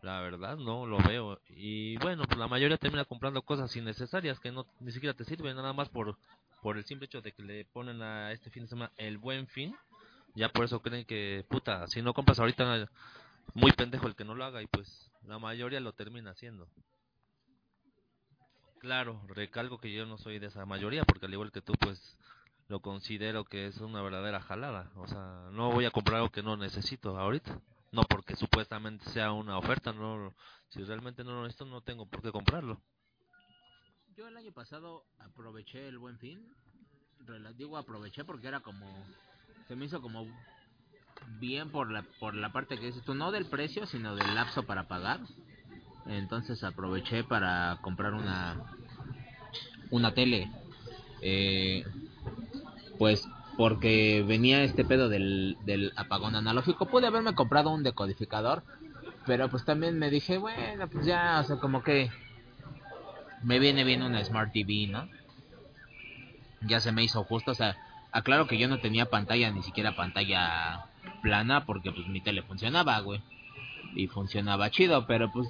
[0.00, 1.40] la verdad no lo veo.
[1.48, 5.56] Y bueno, pues la mayoría termina comprando cosas innecesarias que no ni siquiera te sirven,
[5.56, 6.16] nada más por,
[6.62, 9.46] por el simple hecho de que le ponen a este fin de semana el buen
[9.48, 9.74] fin.
[10.34, 12.88] Ya por eso creen que, puta, si no compras ahorita,
[13.54, 16.66] muy pendejo el que no lo haga y pues la mayoría lo termina haciendo.
[18.82, 22.18] Claro, recalco que yo no soy de esa mayoría porque al igual que tú, pues
[22.68, 24.90] lo considero que es una verdadera jalada.
[24.96, 27.60] O sea, no voy a comprar algo que no necesito ahorita
[27.92, 30.34] no porque supuestamente sea una oferta, no
[30.70, 32.80] si realmente no lo necesito no tengo por qué comprarlo.
[34.16, 36.52] Yo el año pasado aproveché el buen fin,
[37.56, 39.06] digo aproveché porque era como
[39.68, 40.26] se me hizo como
[41.38, 44.64] bien por la por la parte que dices tú, no del precio, sino del lapso
[44.64, 45.20] para pagar.
[46.06, 48.56] Entonces aproveché para comprar una
[49.90, 50.50] una tele.
[51.20, 51.84] Eh,
[52.98, 56.86] pues porque venía este pedo del, del apagón analógico.
[56.86, 58.64] Pude haberme comprado un decodificador,
[59.26, 62.10] pero pues también me dije, bueno, pues ya, o sea, como que
[63.42, 65.08] me viene bien una Smart TV, ¿no?
[66.62, 67.76] Ya se me hizo justo, o sea,
[68.12, 70.86] aclaro que yo no tenía pantalla, ni siquiera pantalla
[71.22, 73.20] plana, porque pues mi tele funcionaba, güey.
[73.94, 75.48] Y funcionaba chido, pero pues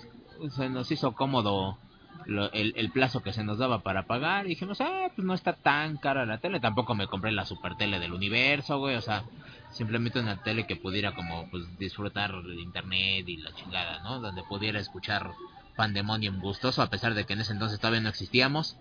[0.51, 1.79] se nos hizo cómodo
[2.27, 4.47] el, plazo que se nos daba para pagar.
[4.47, 6.61] Y dijimos, ah, pues no está tan cara la tele.
[6.61, 8.97] Tampoco me compré la super tele del universo, güey.
[8.97, 9.25] O sea,
[9.71, 14.21] simplemente una tele que pudiera como pues disfrutar de internet y la chingada, ¿no?
[14.21, 15.33] Donde pudiera escuchar
[15.77, 18.77] Pandemonium gustoso, a pesar de que en ese entonces todavía no existíamos.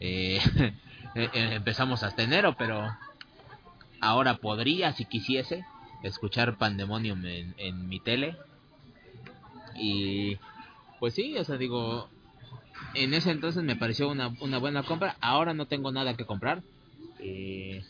[0.00, 0.40] Eh,
[1.14, 2.96] eh, empezamos hasta enero, pero
[4.00, 5.64] ahora podría, si quisiese,
[6.02, 8.36] escuchar Pandemonium en mi tele.
[9.78, 10.38] Y
[10.98, 12.10] pues sí, o sea, digo,
[12.94, 15.16] en ese entonces me pareció una, una buena compra.
[15.20, 16.62] Ahora no tengo nada que comprar.
[17.20, 17.82] Eh,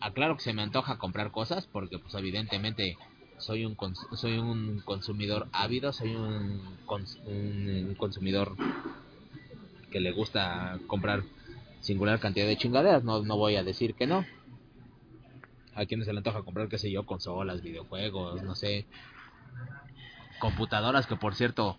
[0.00, 2.96] aclaro que se me antoja comprar cosas porque pues evidentemente
[3.38, 3.76] soy un
[4.14, 6.78] soy un consumidor ávido, soy un,
[7.26, 8.56] un consumidor
[9.90, 11.24] que le gusta comprar
[11.80, 14.24] singular cantidad de chingaderas, no, no voy a decir que no.
[15.74, 18.86] A quienes se le antoja comprar, qué sé yo, consolas, videojuegos, no sé,
[20.38, 21.78] computadoras que por cierto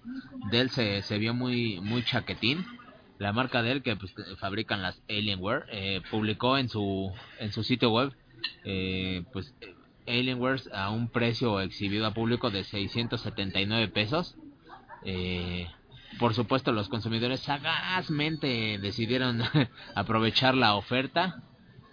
[0.52, 2.65] Dell se, se vio muy muy chaquetín.
[3.20, 7.91] La marca Dell que pues, fabrican las Alienware eh, publicó en su en su sitio
[7.91, 8.13] web
[8.63, 9.54] eh, pues
[10.08, 14.36] Alienware a un precio exhibido a público de 679 pesos.
[15.04, 15.67] Eh,
[16.20, 19.41] por supuesto los consumidores sagazmente decidieron
[19.96, 21.43] aprovechar la oferta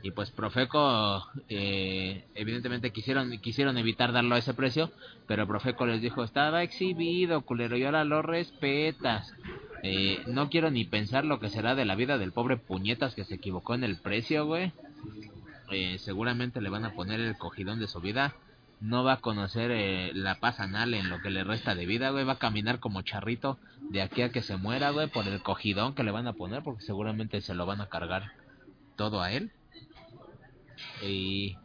[0.04, 4.90] y pues Profeco eh, evidentemente quisieron quisieron evitar darlo a ese precio
[5.26, 9.32] pero Profeco les dijo estaba exhibido culero y ahora lo respetas
[9.82, 13.24] eh, no quiero ni pensar lo que será de la vida del pobre puñetas que
[13.24, 14.72] se equivocó en el precio güey.
[15.70, 18.34] Eh, seguramente le van a poner el cogidón de su vida.
[18.80, 22.24] No va a conocer la paz anal en lo que le resta de vida, güey.
[22.24, 25.94] Va a caminar como charrito de aquí a que se muera, güey, por el cogidón
[25.94, 28.32] que le van a poner, porque seguramente se lo van a cargar
[28.96, 29.52] todo a él
[31.02, 31.56] y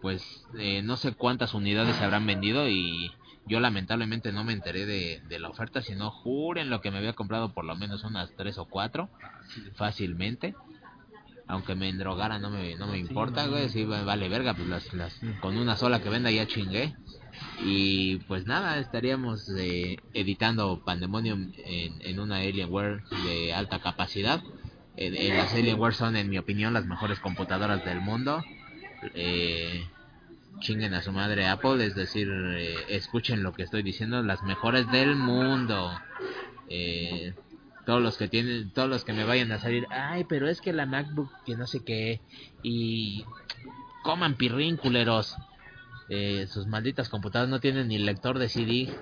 [0.00, 3.10] pues eh, no sé cuántas unidades se habrán vendido y
[3.46, 7.52] yo lamentablemente no me enteré de, la oferta, sino juren lo que me había comprado
[7.52, 9.08] por lo menos unas tres o cuatro
[9.74, 10.54] fácilmente.
[11.50, 15.18] Aunque me endrogara no me, no me importa, güey, si vale verga, pues las, las,
[15.40, 16.94] con una sola que venda ya chingué.
[17.64, 24.42] Y pues nada, estaríamos eh, editando Pandemonium en, en una Alienware de alta capacidad.
[24.96, 28.42] Eh, las Alienware son, en mi opinión, las mejores computadoras del mundo
[29.14, 29.86] eh,
[30.60, 34.90] chinguen a su madre Apple, es decir, eh, escuchen lo que estoy diciendo, las mejores
[34.90, 35.90] del mundo.
[36.68, 37.34] Eh,
[37.86, 40.72] todos los que tienen, todos los que me vayan a salir, ay, pero es que
[40.72, 42.20] la MacBook que no sé qué
[42.62, 43.24] y
[44.02, 45.36] coman pirrín culeros.
[46.10, 48.92] Eh, sus malditas computadoras no tienen ni lector de CD.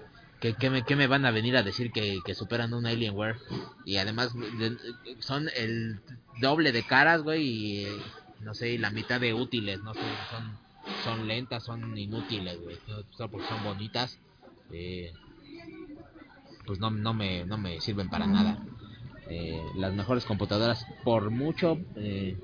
[0.40, 3.36] ¿Qué, qué, me, me van a venir a decir que, que superan un Alienware?
[3.84, 4.34] Y además
[5.20, 6.00] son el
[6.40, 7.86] doble de caras, güey, y
[8.40, 10.58] no sé, la mitad de útiles, no sé, son,
[11.02, 12.76] son lentas, son inútiles, güey,
[13.30, 14.18] porque son bonitas,
[14.70, 15.12] eh,
[16.66, 18.58] pues no, no, me, no me sirven para nada.
[19.28, 22.36] Eh, las mejores computadoras, por mucho, eh,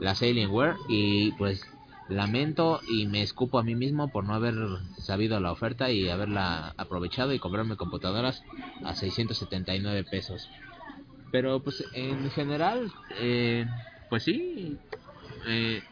[0.00, 1.60] las Alienware, y pues
[2.08, 4.54] lamento y me escupo a mí mismo por no haber
[4.98, 8.42] sabido la oferta y haberla aprovechado y comprarme computadoras
[8.84, 10.48] a 679 pesos.
[11.30, 13.66] Pero pues en general, eh,
[14.10, 14.78] pues sí,
[15.46, 15.82] eh,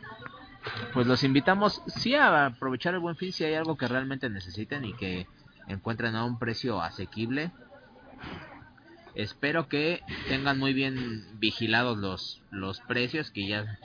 [0.92, 4.84] pues los invitamos sí a aprovechar el buen fin si hay algo que realmente necesiten
[4.84, 5.26] y que
[5.66, 7.50] encuentren a un precio asequible.
[9.14, 13.78] Espero que tengan muy bien vigilados los, los precios, que ya,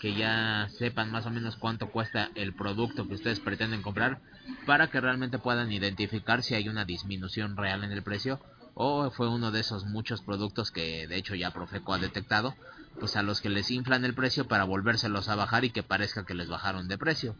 [0.00, 4.20] que ya sepan más o menos cuánto cuesta el producto que ustedes pretenden comprar,
[4.66, 8.40] para que realmente puedan identificar si hay una disminución real en el precio
[8.80, 12.54] o fue uno de esos muchos productos que de hecho ya Profeco ha detectado,
[12.98, 16.24] pues a los que les inflan el precio para volvérselos a bajar y que parezca
[16.24, 17.36] que les bajaron de precio,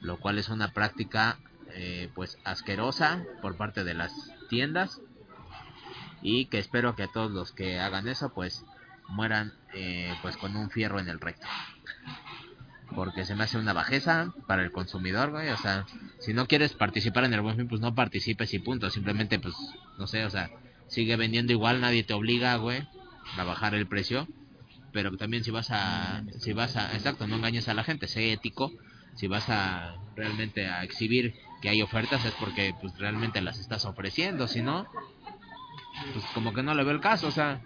[0.00, 1.38] lo cual es una práctica
[1.74, 4.12] eh, pues asquerosa por parte de las
[4.48, 5.00] tiendas.
[6.24, 8.64] Y que espero que todos los que hagan eso pues
[9.08, 11.46] mueran eh, pues con un fierro en el recto.
[12.94, 15.86] Porque se me hace una bajeza para el consumidor, güey, o sea,
[16.18, 19.54] si no quieres participar en el buen fin, pues no participes y punto, simplemente pues
[19.98, 20.50] no sé, o sea,
[20.88, 22.86] sigue vendiendo igual, nadie te obliga, güey,
[23.38, 24.28] a bajar el precio,
[24.92, 28.32] pero también si vas a si vas a exacto, no engañes a la gente, sé
[28.32, 28.72] ético,
[29.16, 33.84] si vas a realmente a exhibir que hay ofertas es porque pues realmente las estás
[33.84, 34.86] ofreciendo, si no
[36.12, 37.60] pues como que no le veo el caso, o sea,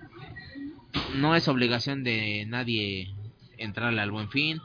[1.16, 3.14] no es obligación de nadie
[3.56, 4.60] entrarle al buen fin,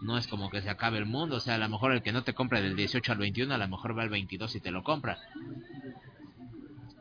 [0.00, 2.12] no es como que se acabe el mundo, o sea, a lo mejor el que
[2.12, 4.70] no te compra del 18 al 21, a lo mejor va al 22 y te
[4.70, 5.18] lo compra.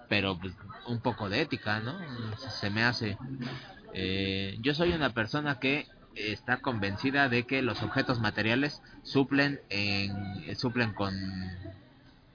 [0.09, 0.53] Pero pues,
[0.87, 1.97] un poco de ética, ¿no?
[2.37, 3.17] Se me hace.
[3.93, 10.55] Eh, yo soy una persona que está convencida de que los objetos materiales suplen en
[10.55, 11.13] suplen con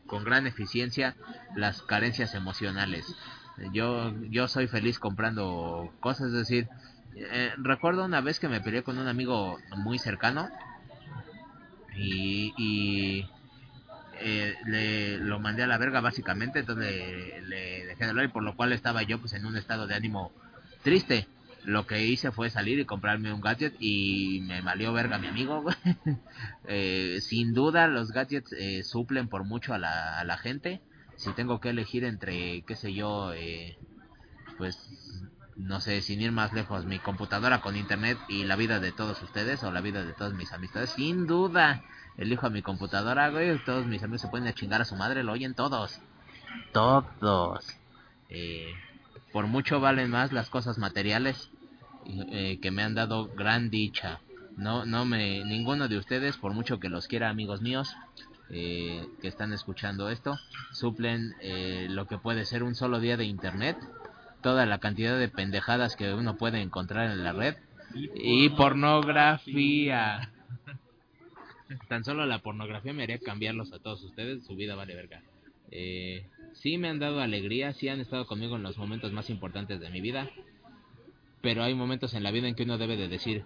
[0.06, 1.16] con gran eficiencia
[1.56, 3.16] las carencias emocionales.
[3.72, 6.68] Yo yo soy feliz comprando cosas, es decir,
[7.14, 10.48] eh, recuerdo una vez que me peleé con un amigo muy cercano
[11.94, 13.26] y, y
[14.20, 18.42] eh, le lo mandé a la verga básicamente, entonces le, dejé de hablar y por
[18.42, 20.32] lo cual estaba yo pues en un estado de ánimo
[20.82, 21.26] triste.
[21.64, 25.64] Lo que hice fue salir y comprarme un gadget y me valió verga mi amigo.
[26.66, 30.80] eh, sin duda los gadgets eh, suplen por mucho a la, a la gente.
[31.16, 33.78] Si tengo que elegir entre, qué sé yo, eh,
[34.58, 34.76] pues
[35.56, 39.22] no sé, sin ir más lejos, mi computadora con internet y la vida de todos
[39.22, 41.82] ustedes o la vida de todas mis amistades, sin duda,
[42.16, 45.22] elijo a mi computadora, güey, todos mis amigos se pueden a chingar a su madre,
[45.22, 46.00] lo oyen todos,
[46.72, 47.66] todos.
[48.28, 48.72] Eh,
[49.32, 51.50] por mucho valen más las cosas materiales
[52.06, 54.20] eh, que me han dado gran dicha.
[54.56, 57.94] No, no me, ninguno de ustedes, por mucho que los quiera, amigos míos,
[58.50, 60.38] eh, que están escuchando esto,
[60.72, 63.78] suplen eh, lo que puede ser un solo día de internet
[64.42, 67.54] toda la cantidad de pendejadas que uno puede encontrar en la red
[67.94, 70.32] y, pornografía.
[71.88, 75.22] Tan solo la pornografía me haría cambiarlos a todos ustedes, su vida vale verga.
[75.70, 79.80] Eh, sí me han dado alegría, sí han estado conmigo en los momentos más importantes
[79.80, 80.28] de mi vida,
[81.42, 83.44] pero hay momentos en la vida en que uno debe de decir,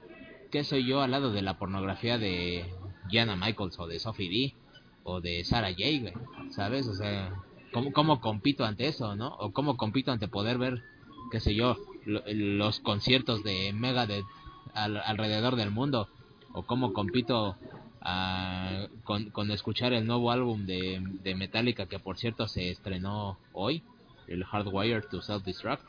[0.51, 2.65] ¿qué soy yo al lado de la pornografía de
[3.11, 4.55] Jana Michaels o de Sophie D
[5.03, 6.13] o de Sarah J,
[6.51, 6.87] ¿sabes?
[6.87, 7.33] O sea,
[7.77, 9.35] ¿Cómo, ¿Cómo compito ante eso, no?
[9.39, 10.83] O cómo compito ante poder ver,
[11.31, 14.25] qué sé yo, los conciertos de Megadeth
[14.73, 16.09] al, alrededor del mundo.
[16.55, 17.57] O cómo compito
[18.01, 23.37] ah, con, con, escuchar el nuevo álbum de, de Metallica que por cierto se estrenó
[23.53, 23.83] hoy,
[24.27, 25.83] el Hardwired to Self-Destruct.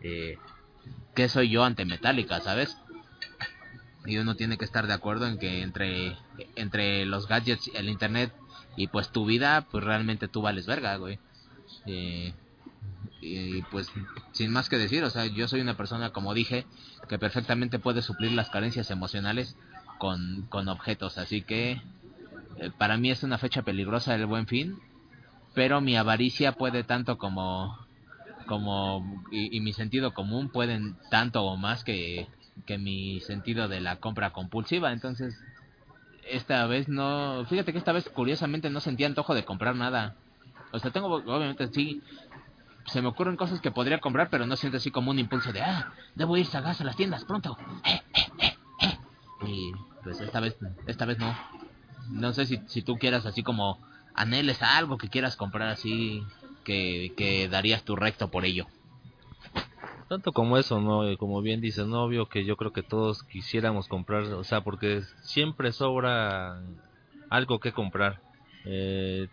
[0.00, 0.38] Eh,
[1.14, 2.76] ¿Qué soy yo ante Metallica, sabes?
[4.04, 6.16] Y uno tiene que estar de acuerdo en que entre,
[6.56, 8.32] entre los gadgets, el internet
[8.76, 11.18] y pues tu vida, pues realmente tú vales verga, güey.
[11.86, 12.32] Eh,
[13.20, 13.90] y pues
[14.32, 16.66] sin más que decir, o sea, yo soy una persona, como dije,
[17.08, 19.56] que perfectamente puede suplir las carencias emocionales
[19.98, 21.80] con, con objetos, así que
[22.56, 24.80] eh, para mí es una fecha peligrosa el buen fin,
[25.54, 27.81] pero mi avaricia puede tanto como
[28.52, 32.26] como y, mi sentido común pueden tanto o más que,
[32.66, 35.34] que mi sentido de la compra compulsiva, entonces
[36.28, 40.16] esta vez no, fíjate que esta vez curiosamente no sentía antojo de comprar nada.
[40.70, 42.02] O sea, tengo, obviamente sí,
[42.84, 45.62] se me ocurren cosas que podría comprar, pero no siento así como un impulso de,
[45.62, 47.56] ah, debo ir sagaz a las tiendas pronto.
[47.86, 48.02] Eh,
[48.42, 48.98] eh, eh,
[49.46, 49.72] y
[50.04, 51.34] pues esta vez, esta vez no.
[52.10, 53.78] No sé si, si tú quieras así como
[54.12, 56.22] anheles a algo que quieras comprar así,
[56.62, 58.66] que, que darías tu recto por ello.
[60.08, 61.16] Tanto como eso, ¿no?
[61.16, 65.72] Como bien dice novio, que yo creo que todos quisiéramos comprar, o sea, porque siempre
[65.72, 66.60] sobra
[67.30, 68.20] algo que comprar.
[68.66, 69.28] Eh,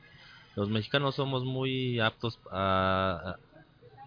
[0.55, 3.35] los mexicanos somos muy aptos a,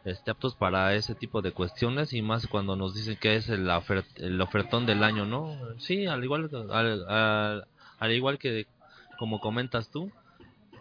[0.05, 3.71] este, aptos para ese tipo de cuestiones y más cuando nos dicen que es el,
[4.17, 5.55] el ofertón del año, ¿no?
[5.79, 7.67] Sí, al igual, al, al,
[7.99, 8.67] al igual que
[9.19, 10.11] como comentas tú,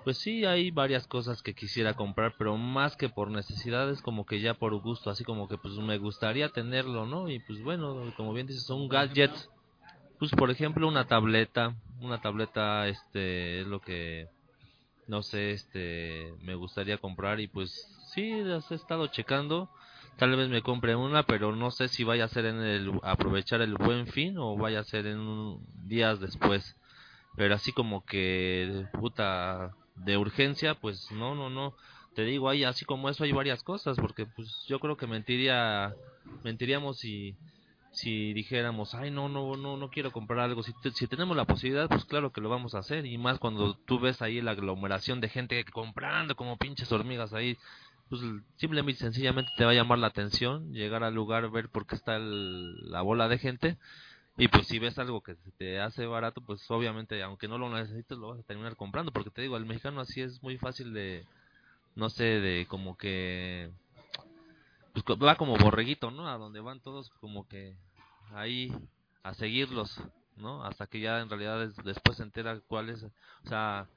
[0.03, 4.39] pues sí, hay varias cosas que quisiera comprar, pero más que por necesidades, como que
[4.41, 7.29] ya por gusto, así como que pues me gustaría tenerlo, ¿no?
[7.29, 9.31] Y pues bueno, como bien dices, un gadget,
[10.19, 14.27] pues por ejemplo una tableta, una tableta este es lo que
[15.07, 17.71] no sé, este, me gustaría comprar y pues
[18.13, 19.67] sí, las he estado checando.
[20.17, 23.61] Tal vez me compre una, pero no sé si vaya a ser en el aprovechar
[23.61, 26.75] el buen fin o vaya a ser en un- días después.
[27.35, 31.75] Pero así como que puta de urgencia, pues no, no, no.
[32.13, 35.95] Te digo, hay así como eso hay varias cosas, porque pues yo creo que mentiría
[36.43, 37.37] mentiríamos si
[37.93, 40.63] si dijéramos, ay, no, no, no, no quiero comprar algo.
[40.63, 43.05] Si, te- si tenemos la posibilidad, pues claro que lo vamos a hacer.
[43.05, 47.57] Y más cuando tú ves ahí la aglomeración de gente comprando como pinches hormigas ahí,
[48.09, 48.21] pues
[48.57, 52.15] simplemente sencillamente te va a llamar la atención llegar al lugar, ver por qué está
[52.17, 53.77] el- la bola de gente.
[54.37, 58.17] Y pues si ves algo que te hace barato, pues obviamente, aunque no lo necesites,
[58.17, 59.11] lo vas a terminar comprando.
[59.11, 61.25] Porque te digo, el mexicano así es muy fácil de,
[61.95, 63.71] no sé, de como que
[64.93, 66.27] pues va como borreguito, ¿no?
[66.27, 67.75] A donde van todos como que
[68.33, 68.71] ahí
[69.23, 70.01] a seguirlos,
[70.35, 70.63] ¿no?
[70.65, 73.87] Hasta que ya en realidad es- después se entera cuál es, o sea,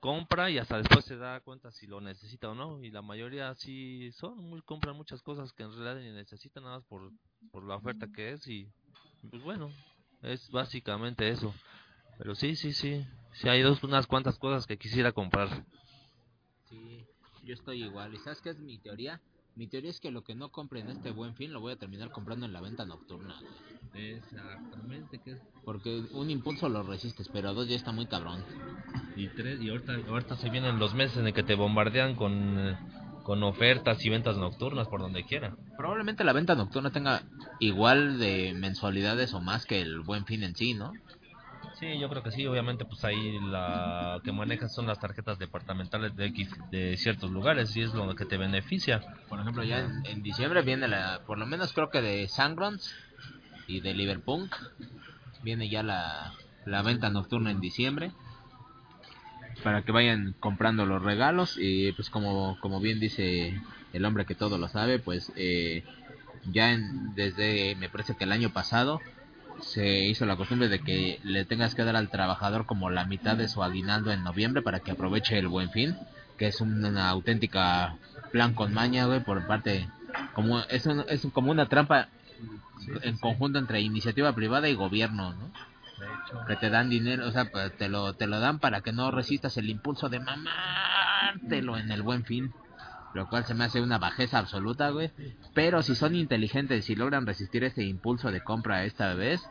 [0.00, 2.82] compra y hasta después se da cuenta si lo necesita o no.
[2.82, 6.76] Y la mayoría sí son, muy, compran muchas cosas que en realidad ni necesitan nada
[6.76, 7.12] más por,
[7.50, 8.68] por la oferta que es y
[9.28, 9.70] pues bueno,
[10.22, 11.54] es básicamente eso.
[12.18, 15.64] Pero sí, sí, sí, sí hay dos, unas cuantas cosas que quisiera comprar.
[16.68, 17.04] Sí,
[17.44, 18.14] yo estoy igual.
[18.14, 19.20] ¿Y sabes qué es mi teoría?
[19.56, 21.76] Mi teoría es que lo que no compre en este buen fin lo voy a
[21.76, 23.70] terminar comprando en la venta nocturna, güey.
[23.92, 28.44] Exactamente, que es Porque un impulso lo resistes, pero dos ya está muy cabrón.
[29.16, 32.58] Y tres, y ahorita, ahorita se vienen los meses en el que te bombardean con,
[32.58, 32.78] eh,
[33.22, 35.54] con ofertas y ventas nocturnas por donde quiera.
[35.76, 37.22] Probablemente la venta nocturna tenga
[37.58, 40.92] igual de mensualidades o más que el buen fin en sí, ¿no?
[41.78, 46.14] Sí, yo creo que sí, obviamente pues ahí la que manejas son las tarjetas departamentales
[46.14, 49.00] de X de ciertos lugares y es lo que te beneficia.
[49.28, 52.94] Por ejemplo, ya en, en diciembre viene la, por lo menos creo que de Sangrons
[53.66, 54.50] y de Liverpool,
[55.42, 56.34] viene ya la,
[56.66, 58.12] la venta nocturna en diciembre.
[59.62, 63.60] Para que vayan comprando los regalos y pues como, como bien dice
[63.92, 65.84] el hombre que todo lo sabe, pues eh,
[66.44, 69.00] ya en- desde, me parece que el año pasado,
[69.60, 73.36] se hizo la costumbre de que le tengas que dar al trabajador como la mitad
[73.36, 75.94] de su aguinaldo en noviembre para que aproveche el buen fin,
[76.38, 77.98] que es una auténtica
[78.32, 79.86] plan con maña, güey, por parte,
[80.34, 82.08] como es, un- es como una trampa
[83.02, 85.50] en conjunto entre iniciativa privada y gobierno, ¿no?
[86.46, 89.10] Que te dan dinero, o sea, pues, te lo, te lo dan para que no
[89.10, 92.52] resistas el impulso de mamártelo en el buen fin.
[93.12, 95.10] Lo cual se me hace una bajeza absoluta, güey.
[95.52, 99.42] Pero si son inteligentes y logran resistir ese impulso de compra esta vez,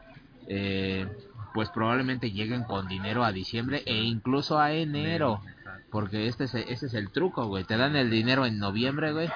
[0.48, 1.08] eh,
[1.54, 5.42] pues probablemente lleguen con dinero a diciembre e incluso a enero.
[5.90, 7.64] Porque este es, ese es el truco, güey.
[7.64, 9.30] Te dan el dinero en noviembre, güey,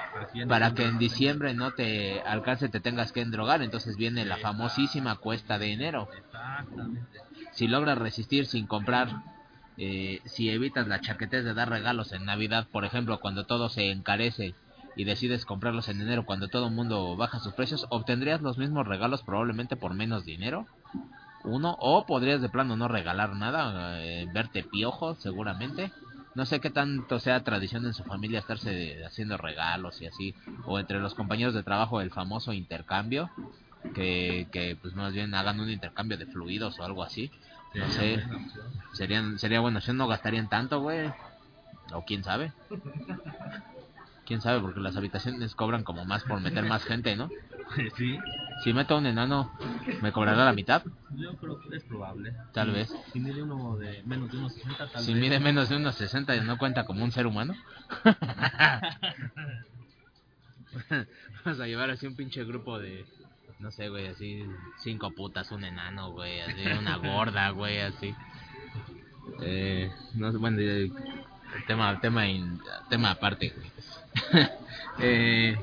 [0.48, 3.62] para que en diciembre no te alcance, te tengas que endrogar.
[3.62, 6.08] Entonces viene la famosísima cuesta de enero.
[7.52, 9.08] Si logras resistir sin comprar,
[9.76, 13.90] eh, si evitas la chaquetez de dar regalos en Navidad, por ejemplo, cuando todo se
[13.90, 14.54] encarece
[14.96, 18.86] y decides comprarlos en enero cuando todo el mundo baja sus precios, obtendrías los mismos
[18.86, 20.66] regalos probablemente por menos dinero.
[21.44, 25.92] Uno, o podrías de plano no regalar nada, eh, verte piojo seguramente.
[26.34, 30.34] No sé qué tanto sea tradición en su familia estarse de- haciendo regalos y así,
[30.64, 33.30] o entre los compañeros de trabajo el famoso intercambio,
[33.94, 37.30] que, que pues más bien hagan un intercambio de fluidos o algo así.
[37.74, 38.22] No sé,
[38.94, 41.10] serían, sería bueno, si no gastarían tanto, güey.
[41.92, 42.52] O quién sabe.
[44.26, 47.30] Quién sabe, porque las habitaciones cobran como más por meter más gente, ¿no?
[47.96, 48.18] Sí,
[48.62, 49.50] Si meto a un enano,
[50.00, 50.82] ¿me cobrará la mitad?
[51.10, 52.32] yo creo que es probable.
[52.52, 52.92] Tal vez.
[53.12, 56.36] Si mide uno de menos de unos 60, tal Si mide menos de unos 60
[56.36, 57.54] y no cuenta como un ser humano.
[61.44, 63.06] Vamos a llevar así un pinche grupo de,
[63.60, 64.44] no sé, güey, así
[64.78, 68.14] cinco putas, un enano, güey, así una gorda, güey, así.
[69.42, 70.58] Eh, no sé, bueno,
[71.66, 73.72] tema, tema, in- tema aparte, güey.
[74.98, 75.56] eh,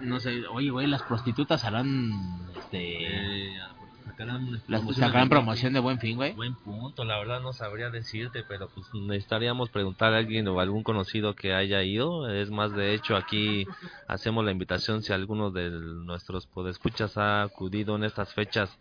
[0.00, 2.12] no sé, oye, güey, las prostitutas harán,
[2.56, 3.58] este, Eh,
[4.04, 6.32] sacarán las promoción de buen fin, güey.
[6.34, 10.82] Buen punto, la verdad no sabría decirte, pero pues necesitaríamos preguntar a alguien o algún
[10.82, 12.28] conocido que haya ido.
[12.28, 13.66] Es más, de hecho, aquí
[14.08, 18.76] hacemos la invitación si alguno de nuestros podescuchas ha acudido en estas fechas,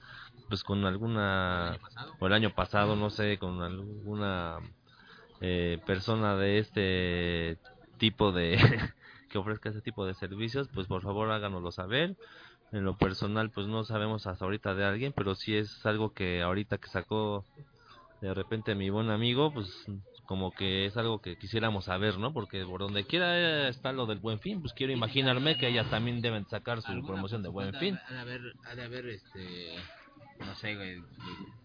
[0.49, 1.77] pues con alguna,
[2.19, 4.57] o el año pasado, no sé, con alguna
[5.39, 7.57] eh, persona de este
[8.01, 8.57] tipo de,
[9.29, 12.17] que ofrezca ese tipo de servicios, pues por favor háganoslo saber.
[12.71, 16.41] En lo personal, pues no sabemos hasta ahorita de alguien, pero sí es algo que
[16.41, 17.45] ahorita que sacó
[18.21, 19.67] de repente mi buen amigo, pues
[20.25, 22.33] como que es algo que quisiéramos saber, ¿no?
[22.33, 26.21] Porque por donde quiera está lo del buen fin, pues quiero imaginarme que ellas también
[26.21, 27.99] deben sacar su promoción de buen fin.
[28.07, 29.75] Ha de haber, ha de haber, este,
[30.39, 31.03] no sé, güey,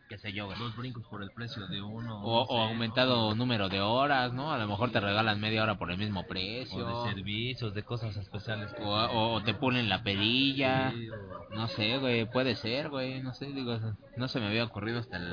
[0.09, 0.59] qué sé yo, güey.
[0.59, 2.21] Dos brincos por el precio de uno.
[2.23, 4.53] O, no sé, o aumentado número de horas, ¿no?
[4.53, 6.87] A lo mejor te regalan media hora por el mismo precio.
[6.87, 8.73] O de servicios, de cosas especiales.
[8.81, 10.03] O, te ponen la.
[10.05, 10.63] Sí,
[11.11, 13.79] o- No sé, güey, puede ser, güey, no sé, digo,
[14.17, 15.33] no se me había ocurrido hasta el,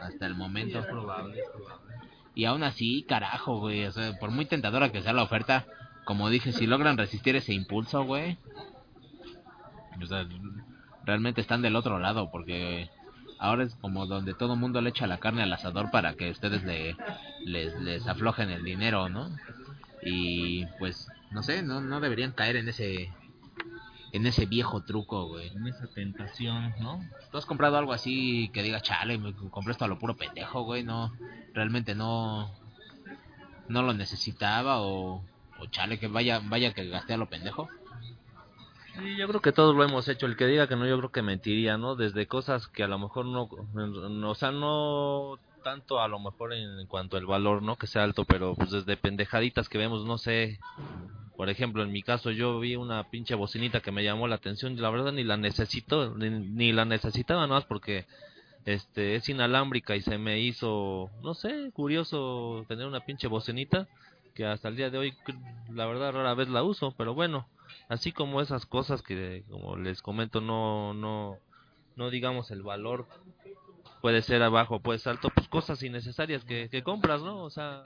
[0.00, 0.78] hasta el Sí, momento.
[0.80, 1.94] es probable, es probable.
[2.34, 5.66] Y aún así, carajo, güey, o sea, por muy tentadora que sea la oferta,
[6.04, 8.38] como dije, si logran resistir ese impulso, güey,
[10.02, 10.26] o sea,
[11.04, 12.88] realmente están del otro lado, porque
[13.42, 16.62] ahora es como donde todo mundo le echa la carne al asador para que ustedes
[16.62, 16.96] le,
[17.44, 19.36] les, les aflojen el dinero, ¿no?
[20.00, 23.12] Y pues, no sé, no, no deberían caer en ese,
[24.12, 25.48] en ese viejo truco, güey.
[25.48, 27.04] En esa tentación, ¿no?
[27.32, 30.62] ¿Tú has comprado algo así que diga, chale, me compré esto a lo puro pendejo,
[30.62, 30.84] güey?
[30.84, 31.12] No,
[31.52, 32.48] realmente no,
[33.66, 35.24] no lo necesitaba o,
[35.58, 37.68] o chale, que vaya, vaya que gasté a lo pendejo.
[38.94, 40.26] Sí, yo creo que todos lo hemos hecho.
[40.26, 41.96] El que diga que no, yo creo que mentiría, ¿no?
[41.96, 43.48] Desde cosas que a lo mejor no,
[44.28, 47.76] o sea, no tanto a lo mejor en cuanto al valor, ¿no?
[47.76, 50.58] Que sea alto, pero pues desde pendejaditas que vemos, no sé.
[51.36, 54.74] Por ejemplo, en mi caso yo vi una pinche bocinita que me llamó la atención
[54.74, 58.06] y la verdad ni la necesito, ni, ni la necesitaba más porque
[58.64, 63.88] este es inalámbrica y se me hizo, no sé, curioso tener una pinche bocinita
[64.34, 65.14] que hasta el día de hoy
[65.72, 67.46] la verdad rara vez la uso, pero bueno,
[67.92, 71.38] así como esas cosas que como les comento no no
[71.94, 73.06] no digamos el valor
[74.00, 77.84] puede ser abajo puede ser alto pues cosas innecesarias que, que compras no o sea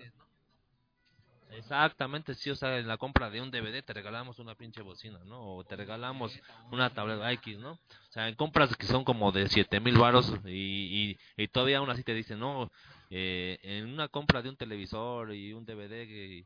[1.50, 5.18] exactamente sí o sea en la compra de un DVD te regalamos una pinche bocina
[5.24, 6.38] no o te regalamos
[6.70, 10.32] una tableta X no o sea en compras que son como de siete mil varos
[10.44, 12.70] y, y, y todavía aún así te dicen no
[13.10, 16.44] eh, en una compra de un televisor y un DVD que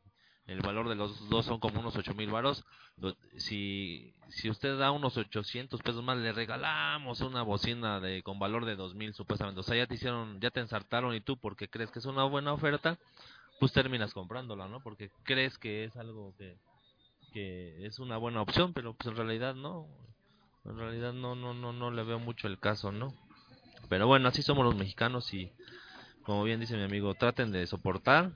[0.51, 2.63] el valor de los dos son como unos ocho mil varos.
[3.37, 8.65] Si si usted da unos 800 pesos más le regalamos una bocina de con valor
[8.65, 9.61] de 2000 supuestamente.
[9.61, 12.23] O sea ya te hicieron ya te ensartaron y tú porque crees que es una
[12.25, 12.97] buena oferta
[13.59, 16.57] pues terminas comprándola no porque crees que es algo que
[17.33, 19.87] que es una buena opción pero pues en realidad no.
[20.65, 23.13] En realidad no no no no le veo mucho el caso no
[23.89, 25.51] pero bueno así somos los mexicanos y
[26.23, 28.31] como bien dice mi amigo traten de soportar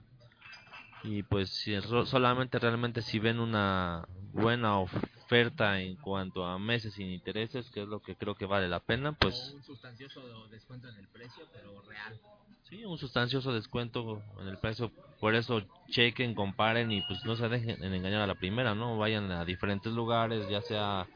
[1.05, 7.11] y pues si solamente realmente si ven una buena oferta en cuanto a meses sin
[7.11, 10.95] intereses que es lo que creo que vale la pena pues un sustancioso descuento en
[10.95, 12.19] el precio, pero real.
[12.69, 14.91] sí un sustancioso descuento en el precio.
[15.19, 18.97] Por eso chequen comparen y pues no se dejen en engañar a la primera no
[18.97, 21.07] vayan a diferentes lugares ya sea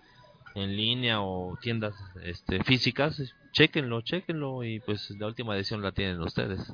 [0.56, 3.22] en línea o tiendas este físicas
[3.52, 6.72] chequenlo chequenlo y pues la última decisión la tienen ustedes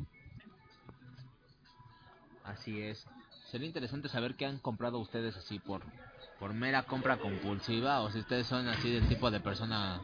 [2.46, 3.06] Así es.
[3.52, 5.82] Sería interesante saber qué han comprado ustedes así por,
[6.40, 10.02] por mera compra compulsiva o si ustedes son así del tipo de persona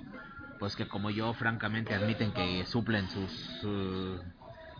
[0.59, 4.23] pues que como yo francamente admiten que suplen sus su-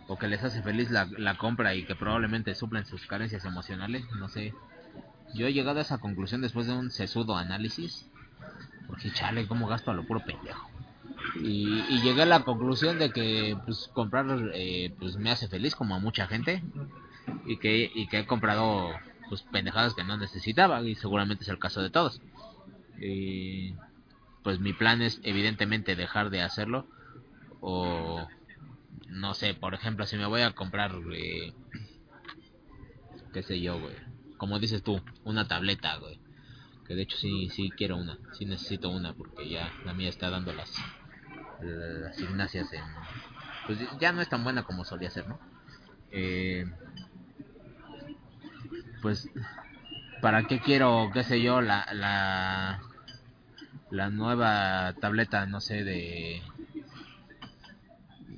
[0.06, 4.04] o que les hace feliz la, la compra y que probablemente suplen sus carencias emocionales,
[4.14, 4.54] no sé.
[5.34, 8.06] Yo he llegado a esa conclusión después de un sesudo análisis
[8.86, 10.70] porque chale, cómo gasto a lo puro pendejo.
[11.42, 15.74] Y, y llegué a la conclusión de que pues comprar eh, pues me hace feliz
[15.74, 16.62] como a mucha gente
[17.46, 18.90] y que, y que he comprado
[19.28, 22.20] pues pendejadas que no necesitaba y seguramente es el caso de todos.
[23.00, 23.74] Y
[24.42, 26.86] pues mi plan es evidentemente dejar de hacerlo
[27.60, 28.26] o
[29.08, 31.52] no sé, por ejemplo, si me voy a comprar eh,
[33.32, 33.94] qué sé yo, güey.
[34.36, 36.18] Como dices tú, una tableta, güey.
[36.86, 40.30] Que de hecho sí sí quiero una, sí necesito una porque ya la mía está
[40.30, 40.72] dando las
[41.60, 42.82] las ignacias en
[43.66, 45.38] pues ya no es tan buena como solía ser, ¿no?
[46.10, 46.66] Eh,
[49.02, 49.28] pues
[50.22, 52.80] para qué quiero qué sé yo la la
[53.90, 56.40] la nueva tableta no sé de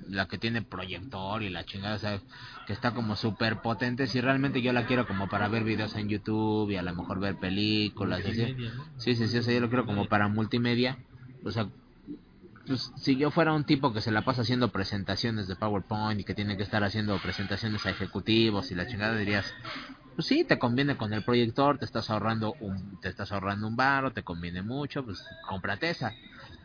[0.09, 2.21] la que tiene proyector y la chingada o sea
[2.67, 6.09] que está como súper potente si realmente yo la quiero como para ver videos en
[6.09, 8.41] YouTube y a lo mejor ver películas y así.
[8.41, 8.85] Multimedia, ¿no?
[8.97, 10.99] Sí, sí, sí, o sea, yo lo quiero como para multimedia.
[11.45, 11.69] O sea,
[12.67, 16.25] pues, si yo fuera un tipo que se la pasa haciendo presentaciones de PowerPoint y
[16.25, 19.53] que tiene que estar haciendo presentaciones a ejecutivos y la chingada dirías,
[20.15, 23.77] pues sí, te conviene con el proyector, te estás ahorrando un, te estás ahorrando un
[23.77, 26.15] baro, te conviene mucho, pues cómprate esa.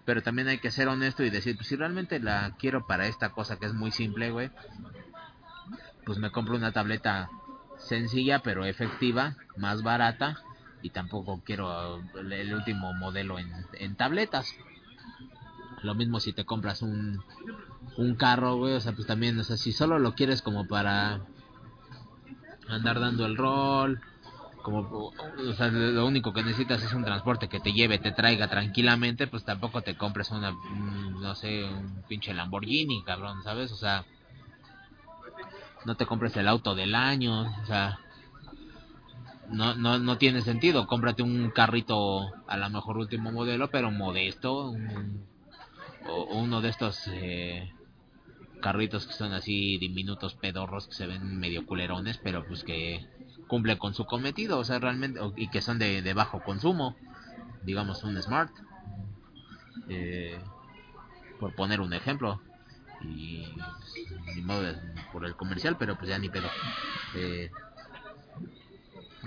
[0.05, 3.29] Pero también hay que ser honesto y decir, pues si realmente la quiero para esta
[3.29, 4.49] cosa que es muy simple, güey,
[6.05, 7.29] pues me compro una tableta
[7.77, 10.37] sencilla pero efectiva, más barata
[10.81, 14.55] y tampoco quiero el, el último modelo en, en tabletas.
[15.83, 17.23] Lo mismo si te compras un,
[17.97, 21.21] un carro, güey, o sea, pues también, o sea, si solo lo quieres como para
[22.67, 24.01] andar dando el rol
[24.61, 28.47] como o sea, lo único que necesitas es un transporte que te lleve, te traiga
[28.47, 33.71] tranquilamente, pues tampoco te compres una, no sé, un pinche Lamborghini, cabrón, ¿sabes?
[33.71, 34.05] O sea,
[35.85, 37.99] no te compres el auto del año, o sea,
[39.49, 44.73] no, no, no tiene sentido, cómprate un carrito a lo mejor último modelo, pero modesto,
[46.05, 47.71] o uno de estos eh,
[48.61, 53.05] carritos que son así diminutos pedorros que se ven medio culerones, pero pues que
[53.47, 56.95] cumplen con su cometido, o sea, realmente, y que son de, bajo consumo,
[57.63, 58.51] digamos un Smart,
[59.87, 60.39] eh,
[61.39, 62.41] por poner un ejemplo,
[63.01, 64.73] y pues, ni modo
[65.11, 66.47] por el comercial, pero pues ya ni pedo.
[67.15, 67.49] Eh,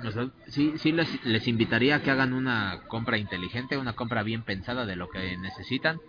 [0.05, 4.23] o sea, sí, sí les, les invitaría a que hagan una compra inteligente, una compra
[4.23, 6.01] bien pensada de lo que necesitan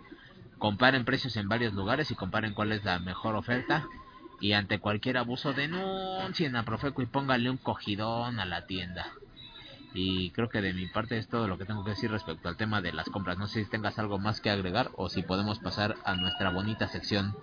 [0.64, 3.86] comparen precios en varios lugares y comparen cuál es la mejor oferta
[4.40, 9.12] y ante cualquier abuso denuncien a Profeco y pónganle un cogidón a la tienda.
[9.92, 12.56] Y creo que de mi parte es todo lo que tengo que decir respecto al
[12.56, 13.36] tema de las compras.
[13.36, 16.88] No sé si tengas algo más que agregar o si podemos pasar a nuestra bonita
[16.88, 17.36] sección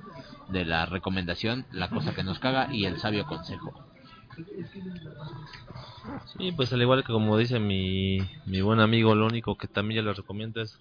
[0.49, 3.71] de la recomendación, la cosa que nos caga y el sabio consejo.
[6.39, 8.17] Sí, pues al igual que como dice mi,
[8.47, 10.79] mi buen amigo, lo único que también ya les recomiendo es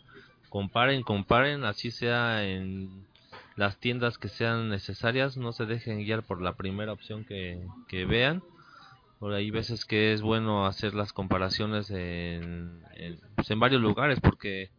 [0.51, 3.07] comparen, comparen, así sea en
[3.57, 8.05] las tiendas que sean necesarias, no se dejen guiar por la primera opción que, que
[8.05, 8.42] vean.
[9.18, 12.82] Por ahí veces que es bueno hacer las comparaciones en,
[13.36, 14.70] pues en varios lugares porque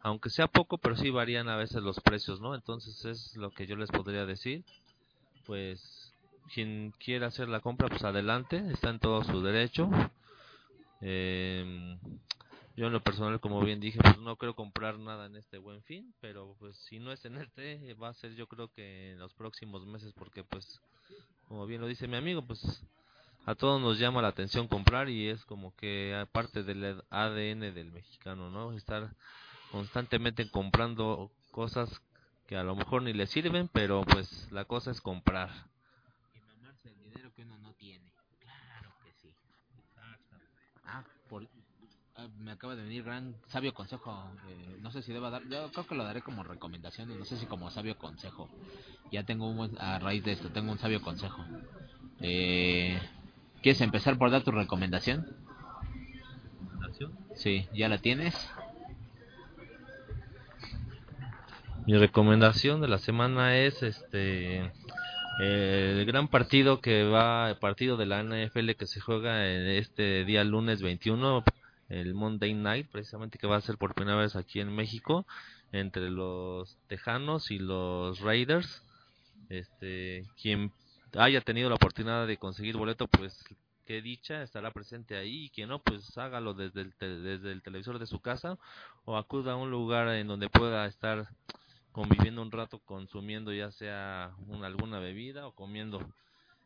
[0.00, 2.54] aunque sea poco, pero sí varían a veces los precios, ¿no?
[2.54, 4.64] Entonces es lo que yo les podría decir.
[5.46, 6.12] Pues
[6.52, 9.90] quien quiera hacer la compra, pues adelante, está en todo su derecho.
[11.00, 11.96] Eh,
[12.78, 15.82] yo en lo personal, como bien dije, pues no quiero comprar nada en este buen
[15.82, 19.18] fin, pero pues si no es en este, va a ser yo creo que en
[19.18, 20.80] los próximos meses, porque pues,
[21.48, 22.84] como bien lo dice mi amigo, pues
[23.46, 27.90] a todos nos llama la atención comprar y es como que aparte del ADN del
[27.90, 28.72] mexicano, ¿no?
[28.72, 29.10] Estar
[29.72, 31.90] constantemente comprando cosas
[32.46, 35.50] que a lo mejor ni le sirven, pero pues la cosa es comprar.
[36.32, 38.12] Y mamarse el dinero que uno no tiene.
[38.38, 39.34] Claro que sí.
[40.84, 41.44] Ah, por,
[42.40, 44.30] me acaba de venir gran sabio consejo.
[44.48, 47.24] Eh, no sé si deba dar, yo creo que lo daré como recomendación y no
[47.24, 48.48] sé si como sabio consejo.
[49.12, 51.44] Ya tengo un, a raíz de esto, tengo un sabio consejo.
[52.20, 53.00] Eh,
[53.62, 55.26] ¿Quieres empezar por dar tu recomendación?
[56.60, 57.12] ¿Recomendación?
[57.34, 58.34] Sí, ¿ya la tienes?
[61.86, 64.72] Mi recomendación de la semana es este
[65.40, 70.42] el gran partido que va, el partido de la NFL que se juega este día
[70.42, 71.44] lunes 21
[71.88, 75.26] el Monday Night, precisamente que va a ser por primera vez aquí en México,
[75.72, 78.82] entre los Tejanos y los Raiders.
[79.48, 80.72] Este, quien
[81.16, 83.44] haya tenido la oportunidad de conseguir boleto, pues
[83.86, 87.98] qué dicha, estará presente ahí, y quien no, pues hágalo desde el, desde el televisor
[87.98, 88.58] de su casa
[89.06, 91.28] o acuda a un lugar en donde pueda estar
[91.92, 96.00] conviviendo un rato consumiendo ya sea una, alguna bebida o comiendo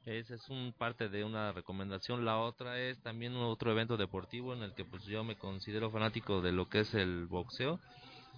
[0.04, 2.24] esa es un parte de una recomendación.
[2.24, 6.40] La otra es también otro evento deportivo en el que pues yo me considero fanático
[6.40, 7.78] de lo que es el boxeo.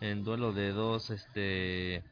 [0.01, 2.03] En duelo de dos este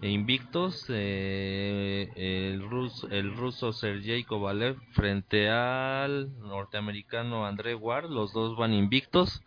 [0.00, 8.56] invictos, eh, el, ruso, el ruso Sergey Kovalev frente al norteamericano André Ward, los dos
[8.56, 9.42] van invictos.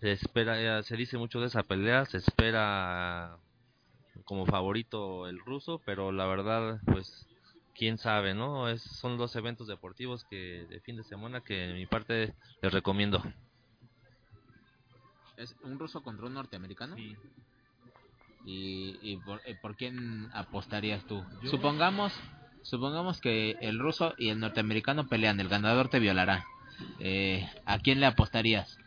[0.00, 3.38] Se espera, se dice mucho de esa pelea, se espera
[4.24, 7.26] como favorito el ruso, pero la verdad pues
[7.76, 8.68] quién sabe, ¿no?
[8.68, 12.72] Es, son dos eventos deportivos que de fin de semana que en mi parte les
[12.72, 13.22] recomiendo.
[15.36, 16.96] ¿Es un ruso contra un norteamericano?
[16.96, 17.16] Sí.
[18.44, 21.24] ¿Y, y por, eh, por, quién apostarías tú?
[21.42, 21.50] ¿Yo?
[21.50, 22.12] Supongamos
[22.62, 26.44] supongamos que el ruso y el norteamericano pelean, el ganador te violará.
[26.98, 28.78] Eh, ¿A quién le apostarías?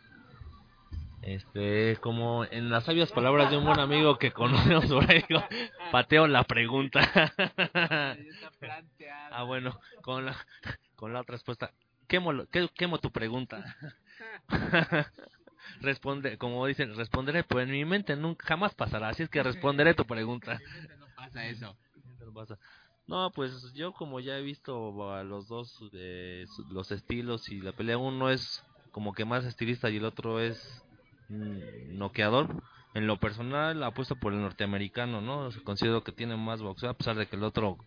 [1.30, 5.24] Este, como en las sabias palabras de un buen amigo que conocemos por ahí,
[5.92, 7.00] pateo la pregunta.
[9.30, 10.36] ah, bueno, con la,
[10.96, 11.72] con la otra respuesta,
[12.08, 12.32] quemo,
[12.74, 13.76] quemo tu pregunta.
[15.80, 19.94] Responde, como dicen, responderé, pues en mi mente nunca jamás pasará, así es que responderé
[19.94, 20.58] tu pregunta.
[20.98, 21.76] No pasa eso.
[23.06, 27.70] No pues yo como ya he visto a los dos, eh, los estilos y la
[27.70, 30.84] pelea, uno es como que más estilista y el otro es
[31.30, 32.62] noqueador.
[32.92, 35.48] En lo personal apuesto por el norteamericano, ¿no?
[35.62, 37.78] Considero que tiene más boxeo, a pesar de que el otro,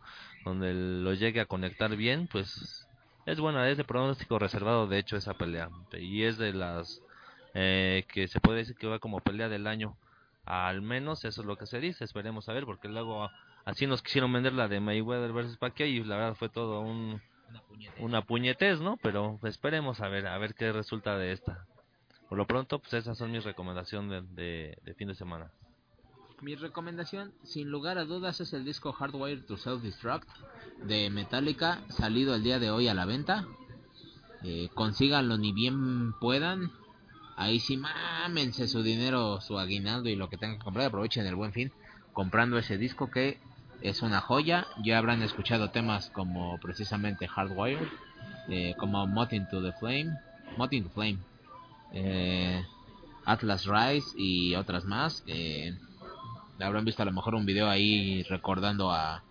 [0.46, 2.88] donde lo llegue a conectar bien, pues
[3.26, 5.70] es buena, es de pronóstico reservado, de hecho, esa pelea.
[6.00, 7.02] Y es de las
[7.54, 9.98] eh, que se puede decir que va como pelea del año.
[10.46, 13.30] Al menos eso es lo que se dice, esperemos a ver, porque luego
[13.66, 17.22] así nos quisieron vender la de Mayweather versus Pacquiao y la verdad fue todo un
[18.00, 18.98] una puñetez, ¿no?
[18.98, 21.66] Pero esperemos a ver, a ver qué resulta de esta.
[22.34, 25.52] Por lo pronto, pues esas son mis recomendaciones de, fin de semana.
[26.42, 30.28] Mi recomendación, sin lugar a dudas, es el disco Hardwire to Self-Destruct
[30.84, 33.46] de Metallica, salido el día de hoy a la venta.
[34.42, 36.72] Eh, consíganlo ni bien puedan.
[37.36, 40.88] Ahí sí mámense su dinero, su aguinaldo y lo que tengan que comprar.
[40.88, 41.72] Aprovechen el buen fin
[42.14, 43.38] comprando ese disco que
[43.82, 44.66] es una joya.
[44.84, 47.88] Ya habrán escuchado temas como precisamente Hardwired,
[48.50, 50.18] eh, como Moth into the Flame,
[50.58, 51.20] Moth into Flame,
[51.94, 52.66] eh,
[53.26, 55.24] Atlas Rise y otras más.
[56.60, 59.24] Habrán visto a lo mejor un video ahí recordando a,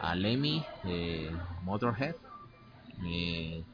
[0.00, 1.30] a Lemmy, eh,
[1.62, 2.16] Motorhead.
[3.06, 3.64] Eh,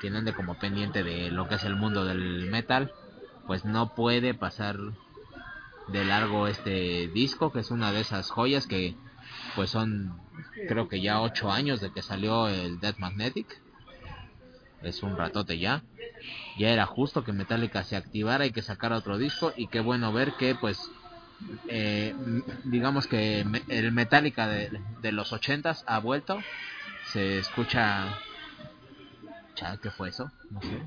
[0.00, 2.92] quien ande como pendiente de lo que es el mundo del metal,
[3.46, 4.76] pues no puede pasar
[5.88, 8.94] de largo este disco, que es una de esas joyas que
[9.54, 10.20] pues son
[10.68, 13.60] creo que ya ocho años de que salió el Dead Magnetic.
[14.82, 15.82] Es un ratote ya.
[16.58, 20.12] Ya era justo que Metallica se activara y que sacara otro disco y qué bueno
[20.12, 20.78] ver que pues
[21.68, 22.14] eh,
[22.64, 26.38] digamos que el Metallica de, de los ochentas ha vuelto.
[27.12, 28.08] Se escucha...
[29.80, 30.30] ¿Qué fue eso?
[30.50, 30.82] No sé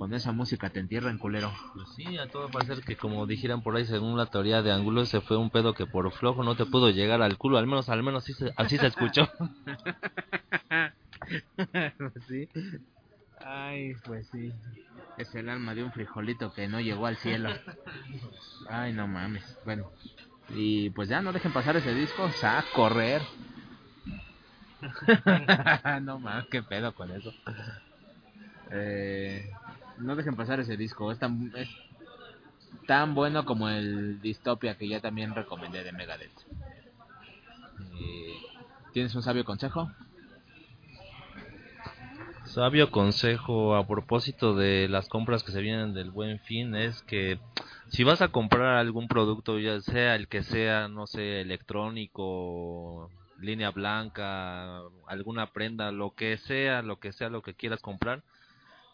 [0.00, 1.52] con esa música te entierran, culero.
[1.74, 5.04] Pues sí, a todo parecer que como dijeran por ahí, según la teoría de ángulo,
[5.04, 7.90] se fue un pedo que por flojo no te pudo llegar al culo, al menos,
[7.90, 9.28] al menos así se, así se escuchó.
[12.28, 12.48] Sí.
[13.44, 14.52] Ay, pues sí.
[15.18, 17.50] Es el alma de un frijolito que no llegó al cielo.
[18.68, 19.44] Ay, no mames.
[19.64, 19.90] Bueno.
[20.54, 23.22] Y pues ya no dejen pasar ese disco, o sea, correr.
[26.02, 27.32] no mames, qué pedo con eso.
[28.70, 29.50] Eh,
[29.98, 31.12] no dejen pasar ese disco.
[31.12, 31.68] Es tan, es
[32.86, 36.32] tan bueno como el Dystopia que ya también recomendé de Megadeth.
[38.00, 38.36] Eh,
[38.92, 39.90] ¿Tienes un sabio consejo?
[42.50, 47.38] Sabio consejo a propósito de las compras que se vienen del buen fin es que
[47.90, 53.70] si vas a comprar algún producto, ya sea el que sea, no sé, electrónico, línea
[53.70, 58.24] blanca, alguna prenda, lo que sea, lo que sea, lo que quieras comprar,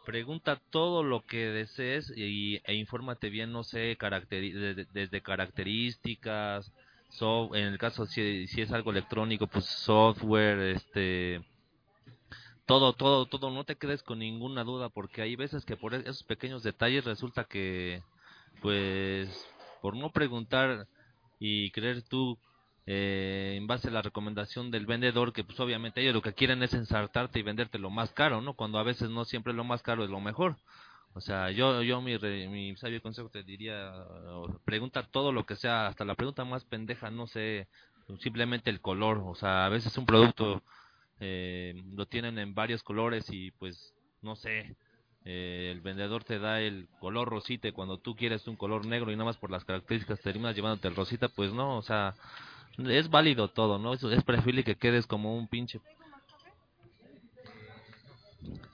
[0.04, 3.96] pregunta todo lo que desees y, e infórmate bien, no sé,
[4.92, 6.70] desde características,
[7.54, 11.40] en el caso si, si es algo electrónico, pues software, este,
[12.66, 16.24] todo, todo, todo, no te quedes con ninguna duda porque hay veces que por esos
[16.24, 18.02] pequeños detalles resulta que,
[18.60, 19.28] pues,
[19.80, 20.88] por no preguntar
[21.38, 22.38] y creer tú
[22.86, 26.62] eh, en base a la recomendación del vendedor, que pues obviamente ellos lo que quieren
[26.62, 28.54] es ensartarte y venderte lo más caro, ¿no?
[28.54, 30.56] Cuando a veces no siempre lo más caro es lo mejor.
[31.14, 33.92] O sea, yo, yo mi, mi sabio consejo te diría,
[34.64, 37.68] pregunta todo lo que sea, hasta la pregunta más pendeja, no sé,
[38.20, 39.22] simplemente el color.
[39.24, 40.62] O sea, a veces un producto
[41.20, 44.76] eh, lo tienen en varios colores y pues, no sé,
[45.24, 49.14] eh, el vendedor te da el color rosita cuando tú quieres un color negro y
[49.14, 52.14] nada más por las características terminas llevándote el rosita, pues no, o sea,
[52.78, 53.94] es válido todo, ¿no?
[53.94, 55.80] Es preferible que quedes como un pinche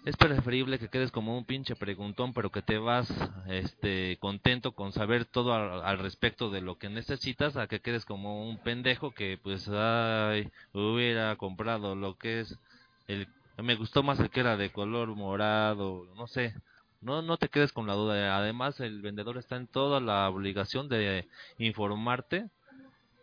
[0.04, 3.12] es preferible que quedes como un pinche preguntón, pero que te vas
[3.48, 8.48] este contento con saber todo al, respecto de lo que necesitas, a que quedes como
[8.48, 12.58] un pendejo que pues ay, hubiera comprado lo que es
[13.06, 16.54] el me gustó más el que era de color morado, no sé.
[17.00, 18.36] No no te quedes con la duda.
[18.36, 22.48] Además, el vendedor está en toda la obligación de informarte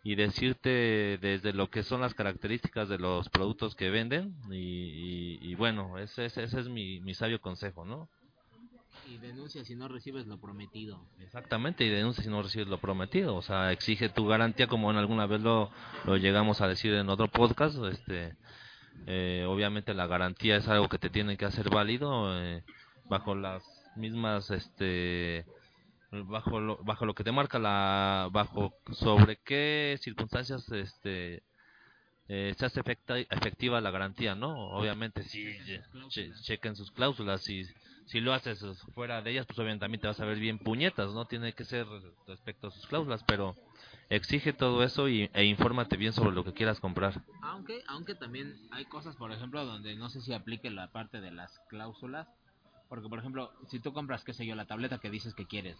[0.03, 5.97] y decirte desde lo que son las características de los productos que venden y, bueno,
[5.97, 8.09] ese, ese, es mi, mi sabio consejo, ¿no?
[9.07, 11.03] Y denuncia si no recibes lo prometido.
[11.19, 13.35] Exactamente, y denuncia si no recibes lo prometido.
[13.35, 15.71] O sea, exige tu garantía, como en alguna vez lo,
[16.05, 17.77] lo llegamos a decir en otro podcast.
[17.85, 18.35] este
[19.07, 22.63] eh, Obviamente la garantía es algo que te tiene que hacer válido eh,
[23.09, 23.63] bajo las
[23.95, 25.45] mismas este
[26.11, 31.43] bajo lo, bajo lo que te marca la bajo sobre qué circunstancias este
[32.27, 32.81] eh, se hace
[33.29, 35.45] efectiva la garantía no obviamente si
[36.43, 37.63] chequen sus cláusulas si
[38.05, 38.63] si lo haces
[38.95, 41.63] fuera de ellas pues obviamente también te vas a ver bien puñetas no tiene que
[41.63, 41.85] ser
[42.27, 43.55] respecto a sus cláusulas pero
[44.09, 47.21] exige todo eso y, e infórmate bien sobre lo que quieras comprar.
[47.43, 51.31] Aunque aunque también hay cosas por ejemplo donde no sé si aplique la parte de
[51.31, 52.27] las cláusulas
[52.89, 55.77] porque, por ejemplo, si tú compras, qué sé yo, la tableta que dices que quieres,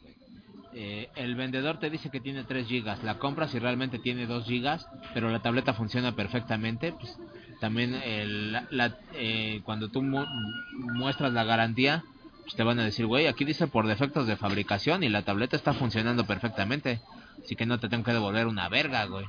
[0.74, 4.45] eh, el vendedor te dice que tiene 3 gigas, la compras y realmente tiene 2
[4.45, 7.18] gigas, pero la tableta funciona perfectamente, pues
[7.60, 12.03] también el, la, eh, cuando tú muestras la garantía,
[12.43, 15.55] pues te van a decir, güey, aquí dice por defectos de fabricación y la tableta
[15.55, 17.01] está funcionando perfectamente,
[17.43, 19.26] así que no te tengo que devolver una verga, güey.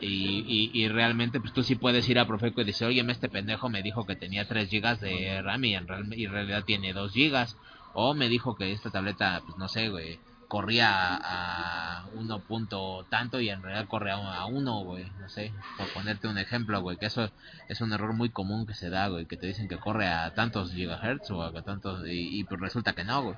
[0.00, 3.68] Y, y, realmente pues tú sí puedes ir a Profeco y decir, oye, este pendejo
[3.68, 6.92] me dijo que tenía 3 gigas de RAM y en, real, y en realidad tiene
[6.92, 7.56] 2 gigas.
[7.94, 13.40] O me dijo que esta tableta, pues no sé, güey, corría a uno punto tanto
[13.40, 17.06] y en realidad corre a uno, güey, no sé, por ponerte un ejemplo, güey, que
[17.06, 17.30] eso
[17.68, 20.32] es un error muy común que se da, güey, que te dicen que corre a
[20.34, 23.36] tantos gigahertz o a tantos y, pues resulta que no, güey.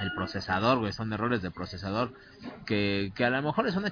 [0.00, 2.12] El procesador, güey, son errores de procesador
[2.66, 3.90] que, que a lo mejor es una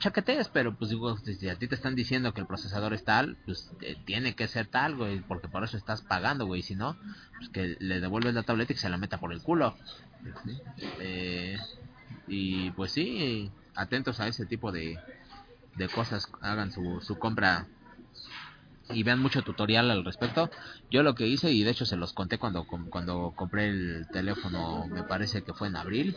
[0.53, 3.71] pero pues digo, si a ti te están diciendo que el procesador es tal, pues
[3.83, 6.97] eh, tiene que ser tal, güey, porque por eso estás pagando, güey, si no,
[7.37, 9.77] pues que le devuelves la tableta y se la meta por el culo.
[10.99, 11.59] Eh,
[12.27, 14.99] y pues sí, atentos a ese tipo de,
[15.77, 17.67] de cosas, hagan su, su compra
[18.93, 20.51] y vean mucho tutorial al respecto.
[20.91, 24.87] Yo lo que hice, y de hecho se los conté cuando, cuando compré el teléfono,
[24.89, 26.17] me parece que fue en abril,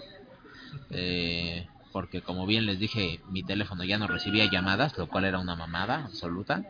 [0.90, 5.40] eh, porque como bien les dije, mi teléfono ya no recibía llamadas, lo cual era
[5.40, 6.64] una mamada absoluta.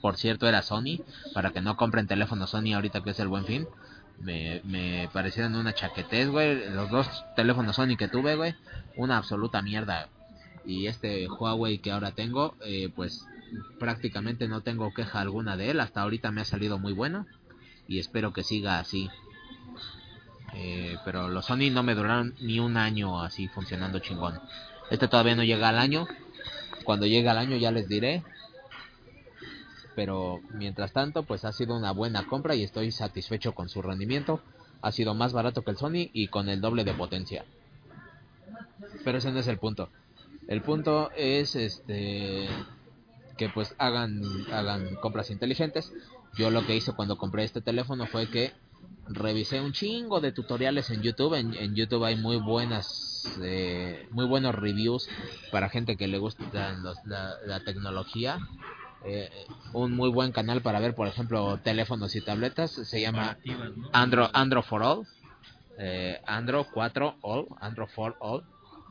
[0.00, 1.02] Por cierto, era Sony,
[1.34, 3.66] para que no compren teléfono Sony ahorita que es el buen fin
[4.20, 6.70] me, me parecieron una chaquetez, güey.
[6.70, 8.54] Los dos teléfonos Sony que tuve, güey,
[8.96, 10.08] una absoluta mierda.
[10.64, 13.26] Y este Huawei que ahora tengo, eh, pues
[13.78, 15.80] prácticamente no tengo queja alguna de él.
[15.80, 17.26] Hasta ahorita me ha salido muy bueno
[17.88, 19.10] y espero que siga así.
[20.54, 24.40] Eh, pero los Sony no me duraron ni un año así funcionando chingón.
[24.90, 26.06] Este todavía no llega al año.
[26.84, 28.24] Cuando llegue al año ya les diré
[30.00, 34.40] pero mientras tanto pues ha sido una buena compra y estoy satisfecho con su rendimiento.
[34.80, 37.44] Ha sido más barato que el Sony y con el doble de potencia.
[39.04, 39.90] Pero ese no es el punto.
[40.48, 42.48] El punto es este
[43.40, 44.20] que pues hagan
[44.52, 45.90] hagan compras inteligentes.
[46.36, 48.52] Yo lo que hice cuando compré este teléfono fue que
[49.08, 51.32] revisé un chingo de tutoriales en YouTube.
[51.32, 55.08] En, YouTube hay muy buenas, eh, muy buenos reviews
[55.50, 56.44] para gente que le gusta
[57.06, 58.38] la, la, tecnología
[59.06, 59.30] eh,
[59.72, 62.72] un muy buen canal para ver, por ejemplo, teléfonos y tabletas.
[62.72, 63.38] Se llama
[63.92, 65.06] Andro, Andro for All.
[65.78, 67.46] Eh, Andro 4 All.
[67.58, 68.44] Andro for All.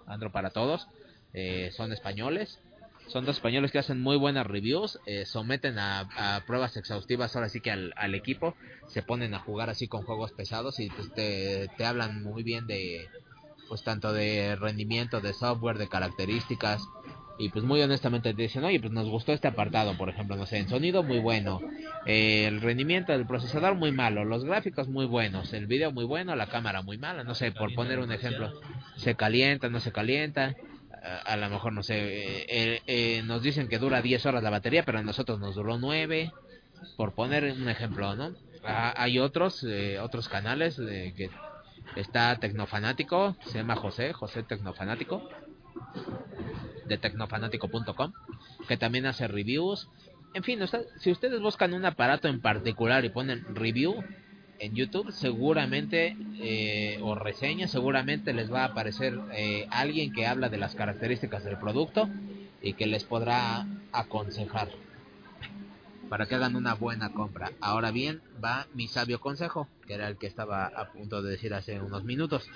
[0.08, 0.88] Andro para todos.
[1.36, 2.60] Eh, son españoles.
[3.10, 5.00] Son dos españoles que hacen muy buenas reviews.
[5.06, 8.56] Eh, someten a, pruebas exhaustivas ahora sí que al, equipo.
[8.88, 12.68] Se ponen a jugar así con juegos pesados y pues, te, te hablan muy bien
[12.68, 13.08] de
[13.68, 16.82] pues tanto de rendimiento de software, de características,
[17.40, 20.46] y pues muy honestamente te dicen, oye, pues nos gustó este apartado, por ejemplo, no
[20.46, 21.62] sé, en sonido muy bueno,
[22.06, 26.36] eh, el rendimiento del procesador muy malo, los gráficos muy buenos, el video muy bueno,
[26.36, 28.52] la cámara muy mala, no sé, por poner un ejemplo,
[28.98, 30.56] se calienta, no se calienta,
[31.02, 34.84] a, lo mejor, no sé, eh, eh, nos dicen que dura 10 horas la batería,
[34.84, 36.32] pero a nosotros nos duró 9,
[36.98, 38.34] por poner un ejemplo, ¿no?
[38.64, 39.66] Ah, hay otros,
[40.02, 41.30] otros canales que
[41.96, 45.30] está Tecnofanático, se llama José, José Tecnofanático
[46.86, 48.14] de tecnofanático.com,
[48.68, 49.88] que también hace reviews.
[50.34, 50.60] En fin,
[50.98, 54.04] si ustedes buscan un aparato en particular y ponen review
[54.60, 60.50] en YouTube, seguramente, eh, o reseña, seguramente les va a aparecer eh, alguien que habla
[60.50, 62.10] de las características del producto
[62.62, 64.70] y que les podrá aconsejar
[66.10, 67.52] para que hagan una buena compra.
[67.62, 71.54] Ahora bien, va mi sabio consejo, que era el que estaba a punto de decir
[71.54, 72.50] hace unos minutos.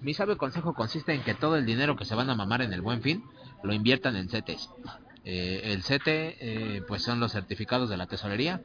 [0.00, 2.72] Mi sabio consejo consiste en que todo el dinero que se van a mamar en
[2.72, 3.24] el buen fin
[3.62, 4.70] lo inviertan en CETES.
[5.24, 8.60] Eh, el CETE, pues son los certificados de la tesorería.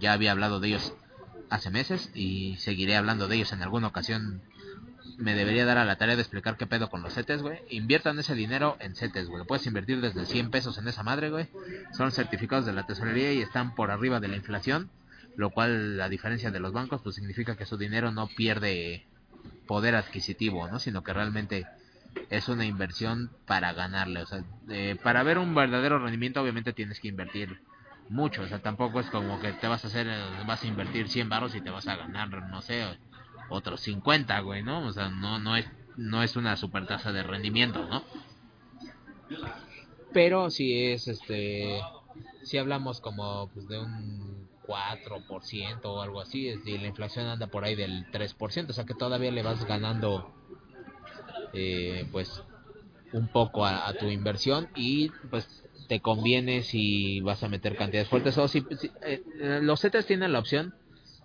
[0.00, 0.94] Ya había hablado de ellos
[1.50, 4.42] hace meses y seguiré hablando de ellos en alguna ocasión.
[5.16, 7.58] Me debería dar a la tarea de explicar qué pedo con los CETES, güey.
[7.70, 9.44] Inviertan ese dinero en CETES, güey.
[9.44, 11.48] Puedes invertir desde 100 pesos en esa madre, güey.
[11.96, 14.90] Son certificados de la tesorería y están por arriba de la inflación.
[15.36, 19.06] Lo cual, a diferencia de los bancos, pues significa que su dinero no pierde
[19.66, 20.78] poder adquisitivo, ¿no?
[20.78, 21.66] Sino que realmente
[22.30, 24.22] es una inversión para ganarle.
[24.22, 24.44] O sea,
[25.02, 27.60] para ver un verdadero rendimiento, obviamente tienes que invertir
[28.08, 28.42] mucho.
[28.42, 30.06] O sea, tampoco es como que te vas a hacer,
[30.46, 32.84] vas a invertir 100 barros y te vas a ganar, no sé,
[33.48, 34.86] otros 50, güey, ¿no?
[34.86, 38.02] O sea, no, no es, no es una super tasa de rendimiento, ¿no?
[40.12, 41.80] Pero si es, este,
[42.42, 47.64] si hablamos como pues, de un 4% o algo así, es la inflación anda por
[47.64, 50.32] ahí del 3%, o sea que todavía le vas ganando
[51.52, 52.42] eh, pues
[53.12, 58.36] un poco a, tu inversión y pues te conviene si vas a meter cantidades fuertes.
[58.38, 58.64] O si,
[59.02, 59.22] eh,
[59.62, 60.74] los CETES tienen la opción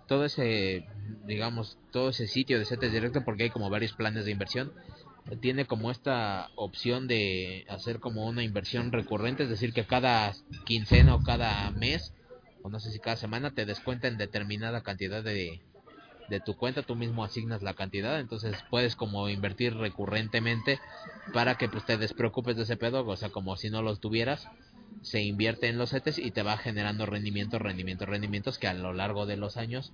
[0.06, 0.84] todo ese
[1.26, 4.72] digamos todo ese sitio de CETES directo porque hay como varios planes de inversión
[5.40, 10.34] tiene como esta opción de hacer como una inversión recurrente es decir que cada
[10.66, 12.12] quincena o cada mes
[12.62, 15.62] o no sé si cada semana te descuenten determinada cantidad de
[16.28, 20.80] de tu cuenta, tú mismo asignas la cantidad, entonces puedes como invertir recurrentemente
[21.32, 24.48] para que pues te despreocupes de ese pedo, o sea, como si no los tuvieras,
[25.02, 28.92] se invierte en los CETES y te va generando rendimientos, rendimientos, rendimientos que a lo
[28.92, 29.92] largo de los años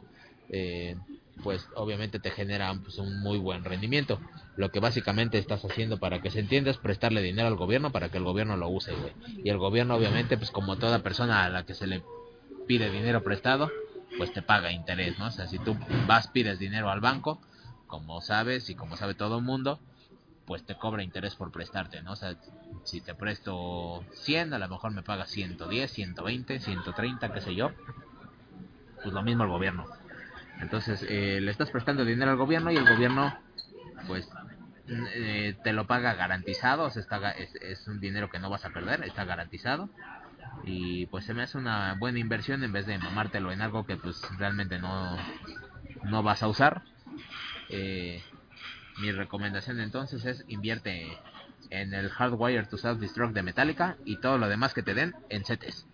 [0.51, 0.97] eh,
[1.43, 4.21] pues obviamente te generan pues, un muy buen rendimiento.
[4.57, 8.09] Lo que básicamente estás haciendo para que se entienda es prestarle dinero al gobierno para
[8.11, 9.13] que el gobierno lo use, güey.
[9.43, 12.03] Y el gobierno obviamente pues como toda persona a la que se le
[12.67, 13.71] pide dinero prestado,
[14.17, 15.27] pues te paga interés, ¿no?
[15.27, 17.41] O sea, si tú vas, pides dinero al banco,
[17.87, 19.81] como sabes y como sabe todo el mundo,
[20.47, 22.13] pues te cobra interés por prestarte, ¿no?
[22.13, 22.35] O sea,
[22.85, 27.71] si te presto 100, a lo mejor me paga 110, 120, 130, qué sé yo.
[29.03, 29.87] Pues lo mismo el gobierno.
[30.61, 33.33] Entonces, eh, le estás prestando dinero al gobierno y el gobierno,
[34.07, 34.29] pues,
[34.89, 38.65] eh, te lo paga garantizado, o sea, está, es, es un dinero que no vas
[38.65, 39.89] a perder, está garantizado
[40.65, 43.97] y pues se me hace una buena inversión en vez de mamártelo en algo que
[43.97, 45.17] pues realmente no,
[46.05, 46.83] no vas a usar.
[47.69, 48.23] Eh,
[48.99, 51.07] mi recomendación entonces es invierte
[51.71, 55.45] en el Hardwire to Self-Destruct de Metallica y todo lo demás que te den en
[55.45, 55.87] CETES.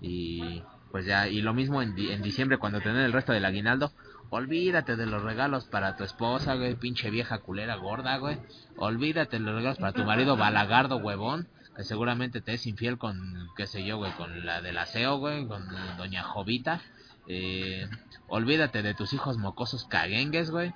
[0.00, 3.44] Y pues ya, y lo mismo en, en diciembre cuando te den el resto del
[3.44, 3.92] aguinaldo,
[4.30, 8.38] olvídate de los regalos para tu esposa, güey, pinche vieja culera gorda, güey.
[8.76, 11.48] Olvídate de los regalos para tu marido balagardo, huevón
[11.82, 15.64] seguramente te es infiel con, qué sé yo, güey, con la del aseo, güey, con
[15.96, 16.80] doña Jovita.
[17.28, 17.88] Eh,
[18.26, 20.72] olvídate de tus hijos mocosos caguengues, güey.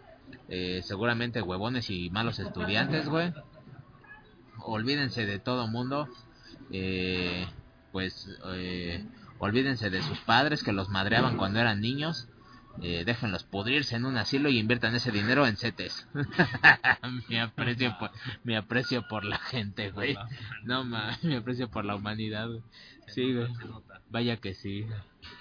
[0.48, 3.32] Eh, seguramente huevones y malos estudiantes, güey.
[4.58, 6.08] Olvídense de todo mundo.
[6.70, 7.46] Eh,
[7.90, 9.04] pues eh,
[9.38, 12.28] olvídense de sus padres que los madreaban cuando eran niños
[12.80, 16.08] eh, déjenlos pudrirse en un asilo y inviertan ese dinero en CETES.
[17.28, 18.10] mi aprecio por,
[18.44, 20.16] mi aprecio por la gente, güey.
[20.64, 22.48] No más, mi aprecio por la humanidad,
[23.08, 23.48] Sí, güey.
[24.10, 24.86] Vaya que sí.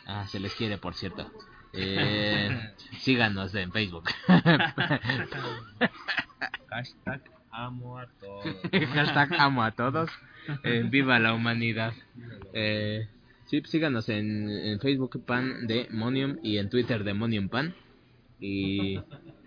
[0.05, 1.31] Ah, se les quiere, por cierto.
[1.73, 4.09] Eh, síganos en Facebook.
[6.69, 7.21] Hashtag
[7.51, 8.45] amo a todos.
[8.93, 10.11] Hashtag amo a todos.
[10.63, 11.93] Eh, viva la humanidad.
[12.53, 13.07] Eh,
[13.51, 17.75] Sí, síganos en, Facebook Pan de Monium y en Twitter de Monium Pan.
[18.39, 18.97] Y,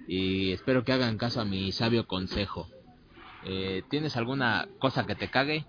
[0.06, 2.68] y espero que hagan caso a mi sabio consejo.
[3.46, 5.64] Eh, ¿Tienes alguna cosa que te cague?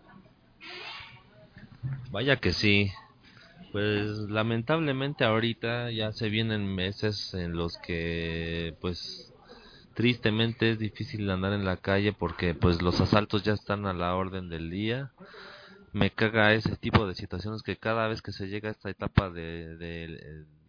[2.12, 2.92] Vaya que sí.
[3.72, 9.34] Pues lamentablemente ahorita ya se vienen meses en los que pues
[9.94, 14.14] tristemente es difícil andar en la calle porque pues los asaltos ya están a la
[14.14, 15.14] orden del día
[15.96, 19.30] me caga ese tipo de situaciones que cada vez que se llega a esta etapa
[19.30, 19.78] de,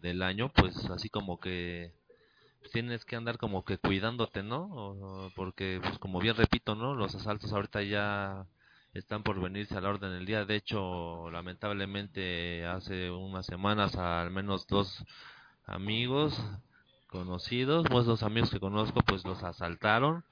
[0.01, 1.93] del año, pues así como que
[2.73, 5.33] tienes que andar como que cuidándote, ¿no?
[5.35, 6.95] porque, pues como bien repito, ¿no?
[6.95, 8.47] Los asaltos ahorita ya
[8.95, 10.45] están por venirse a la orden del día.
[10.45, 15.05] De hecho, lamentablemente hace unas semanas al menos dos
[15.67, 16.41] amigos
[17.09, 20.23] conocidos, pues dos amigos que conozco, pues los asaltaron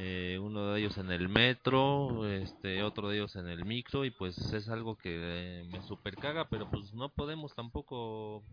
[0.00, 4.12] eh, uno de ellos en el metro, este, otro de ellos en el micro y
[4.12, 8.44] pues es algo que eh, me super caga, pero pues no podemos tampoco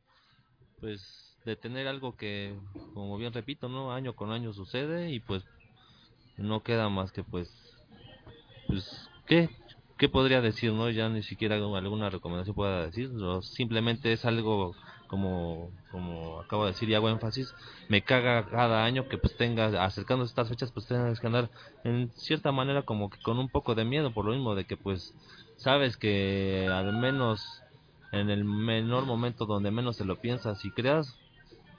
[0.80, 2.58] pues detener algo que
[2.96, 5.43] como bien repito, no año con año sucede y pues
[6.38, 7.48] no queda más que pues
[8.68, 9.48] pues qué
[10.00, 14.76] qué podría decir, no ya ni siquiera alguna recomendación pueda decir, simplemente es algo
[15.08, 17.53] como, como acabo de decir y hago énfasis,
[17.89, 21.49] me caga cada año que pues tengas, acercándose estas fechas, pues tengas que andar
[21.84, 24.78] en cierta manera como que con un poco de miedo, por lo mismo de que
[24.78, 25.14] pues
[25.58, 27.62] sabes que al menos
[28.12, 31.18] en el menor momento donde menos te lo piensas y creas,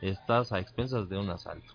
[0.00, 1.74] estás a expensas de un asalto.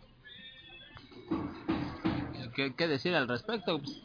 [2.56, 3.80] ¿Qué, qué decir al respecto?
[3.80, 4.02] Pues,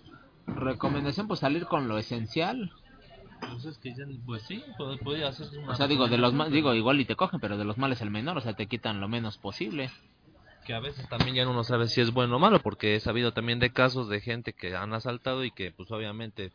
[0.47, 2.73] recomendación pues salir con lo esencial
[3.41, 7.17] pues que pues sí, podría hacer O sea, digo, de los digo, igual y te
[7.17, 9.91] cogen, pero de los males el menor, o sea, te quitan lo menos posible.
[10.65, 13.33] Que a veces también ya uno sabe si es bueno o malo, porque he sabido
[13.33, 16.53] también de casos de gente que han asaltado y que pues obviamente,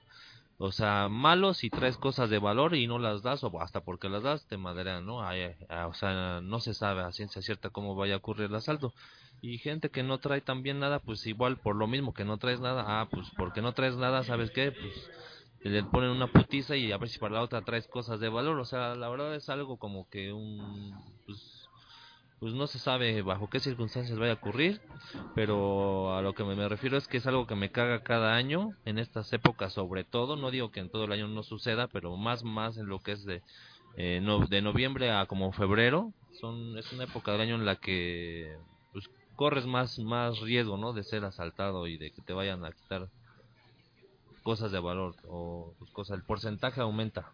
[0.57, 4.09] o sea, malos si traes cosas de valor y no las das, o hasta porque
[4.09, 5.19] las das te maderan, ¿no?
[5.19, 8.93] o sea, no se sabe a ciencia cierta cómo vaya a ocurrir el asalto.
[9.41, 12.59] Y gente que no trae también nada, pues igual por lo mismo que no traes
[12.59, 14.71] nada, ah, pues porque no traes nada, ¿sabes qué?
[14.71, 15.09] Pues
[15.69, 18.59] le ponen una putiza y a ver si para la otra traes cosas de valor.
[18.59, 20.95] O sea, la verdad es algo como que un...
[21.25, 21.69] Pues,
[22.39, 24.81] pues no se sabe bajo qué circunstancias vaya a ocurrir,
[25.35, 28.71] pero a lo que me, refiero es que es algo que me caga cada año,
[28.83, 32.17] en estas épocas sobre todo, no digo que en todo el año no suceda, pero
[32.17, 33.43] más más en lo que es de,
[33.95, 38.57] eh, de noviembre a como febrero, son, es una época del año en la que
[38.91, 40.93] pues, corres más, más riesgo ¿no?
[40.93, 43.07] de ser asaltado y de que te vayan a quitar
[44.43, 47.31] cosas de valor o pues, cosas, el porcentaje aumenta.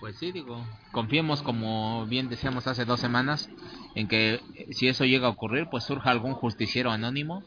[0.00, 3.48] Pues sí, digo, confiemos como bien decíamos hace dos semanas
[3.94, 7.44] en que eh, si eso llega a ocurrir, pues surja algún justiciero anónimo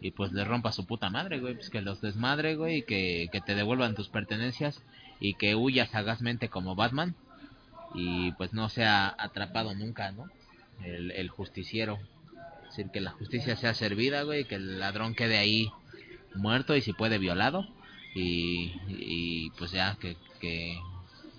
[0.00, 3.28] y pues le rompa su puta madre, güey, pues que los desmadre, güey, y que,
[3.30, 4.82] que te devuelvan tus pertenencias
[5.20, 7.14] y que huyas sagazmente como Batman
[7.94, 10.28] y pues no sea atrapado nunca, ¿no?
[10.82, 11.98] El, justiciero.
[12.62, 15.70] Es decir, que la justicia sea servida, güey, que el ladrón quede ahí
[16.34, 17.66] muerto y si puede violado
[18.14, 20.78] y, y pues ya que, que,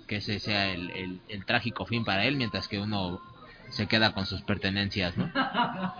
[0.07, 3.21] que ese sea el, el, trágico fin para él mientras que uno
[3.69, 5.31] se queda con sus pertenencias, ¿no?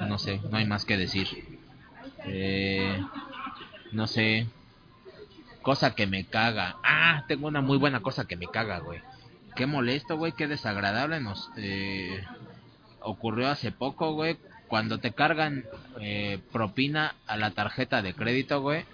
[0.07, 1.27] No sé, no hay más que decir.
[2.25, 3.01] Eh,
[3.91, 4.47] no sé.
[5.61, 6.77] Cosa que me caga.
[6.83, 8.99] Ah, tengo una muy buena cosa que me caga, güey.
[9.55, 12.23] Qué molesto, güey, qué desagradable nos eh,
[13.01, 14.37] ocurrió hace poco, güey.
[14.71, 15.65] Cuando te cargan
[15.99, 18.85] eh, propina a la tarjeta de crédito, güey.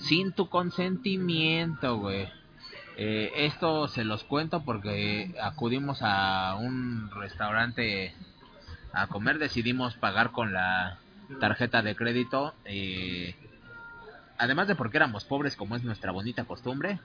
[0.00, 2.28] Sin tu consentimiento, güey.
[2.96, 8.12] Eh, esto se los cuento porque acudimos a un restaurante
[8.92, 10.98] a comer, decidimos pagar con la
[11.38, 12.52] tarjeta de crédito.
[12.64, 13.36] Eh,
[14.38, 16.98] además de porque éramos pobres como es nuestra bonita costumbre,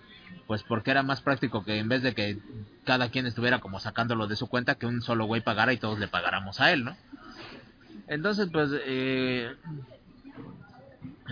[0.48, 2.38] pues porque era más práctico que en vez de que
[2.86, 6.00] cada quien estuviera como sacándolo de su cuenta, que un solo güey pagara y todos
[6.00, 6.96] le pagáramos a él, ¿no?
[8.08, 9.56] Entonces, pues, eh,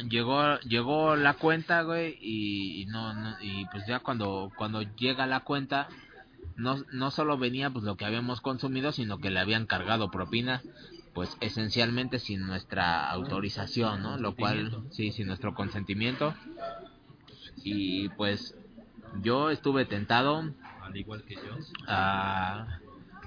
[0.10, 5.26] llegó llegó la cuenta, güey, y, y no, no, y pues ya cuando cuando llega
[5.26, 5.88] la cuenta
[6.56, 10.62] no no solo venía pues lo que habíamos consumido, sino que le habían cargado propina
[11.18, 14.20] pues esencialmente sin nuestra autorización, ¿no?
[14.20, 16.36] Lo cual sí, sin nuestro consentimiento.
[17.63, 18.53] Y pues
[19.24, 21.57] yo estuve tentado Al igual que yo.
[21.88, 22.68] a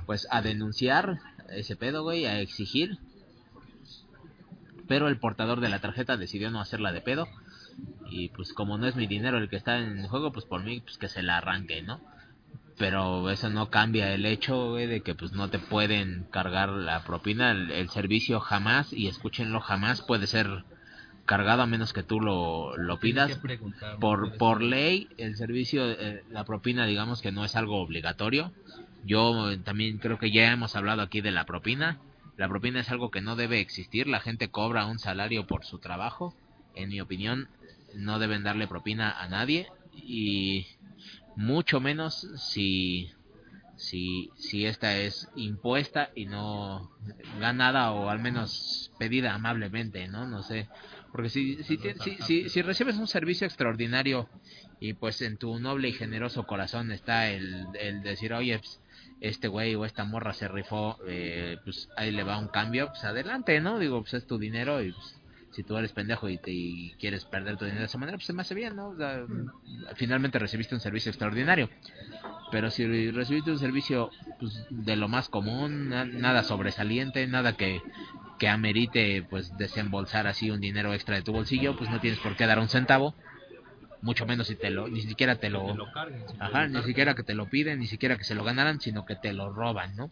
[0.07, 1.19] pues a denunciar
[1.49, 2.99] ese pedo, güey, a exigir.
[4.87, 7.27] Pero el portador de la tarjeta decidió no hacerla de pedo.
[8.09, 10.81] Y pues como no es mi dinero el que está en juego, pues por mí
[10.81, 12.01] pues que se la arranque, ¿no?
[12.81, 14.13] Pero eso no cambia.
[14.13, 18.41] El hecho, güey, de que pues no te pueden cargar la propina, el, el servicio
[18.41, 20.65] jamás, y escúchenlo, jamás puede ser
[21.31, 23.39] cargado a menos que tú lo, lo pidas.
[24.01, 28.53] por por ley el servicio eh, la propina digamos que no es algo obligatorio.
[29.05, 31.99] Yo eh, también creo que ya hemos hablado aquí de la propina.
[32.37, 34.09] La propina es algo que no debe existir.
[34.09, 36.35] La gente cobra un salario por su trabajo.
[36.75, 37.47] En mi opinión
[37.95, 39.69] no deben darle propina a nadie.
[39.95, 40.67] Y
[41.41, 43.11] mucho menos si
[43.77, 46.91] si si esta es impuesta y no
[47.39, 50.69] ganada o al menos pedida amablemente no no sé
[51.13, 54.29] porque si, si, si, si, si recibes un servicio extraordinario
[54.81, 58.81] y pues en tu noble y generoso corazón está el, el decir, oye, pues,
[59.21, 63.05] este güey o esta morra se rifó, eh, pues ahí le va un cambio, pues
[63.05, 63.79] adelante, ¿no?
[63.79, 65.20] Digo, pues es tu dinero y pues,
[65.51, 68.27] si tú eres pendejo y, te, y quieres perder tu dinero de esa manera, pues
[68.27, 68.91] se me hace bien, ¿no?
[68.91, 69.25] O sea,
[69.97, 71.69] finalmente recibiste un servicio extraordinario.
[72.51, 77.83] Pero si recibiste un servicio pues, de lo más común, na- nada sobresaliente, nada que,
[78.39, 82.37] que amerite pues desembolsar así un dinero extra de tu bolsillo, pues no tienes por
[82.37, 83.15] qué dar un centavo,
[84.03, 85.77] mucho menos si te lo, ni siquiera te lo,
[86.41, 89.17] ajá, ni siquiera que te lo piden, ni siquiera que se lo ganaran, sino que
[89.17, 90.11] te lo roban, ¿no?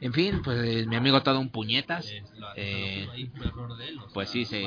[0.00, 2.06] En fin, pues eh, mi amigo todo un puñetas,
[2.56, 3.06] eh,
[4.14, 4.62] pues sí, se-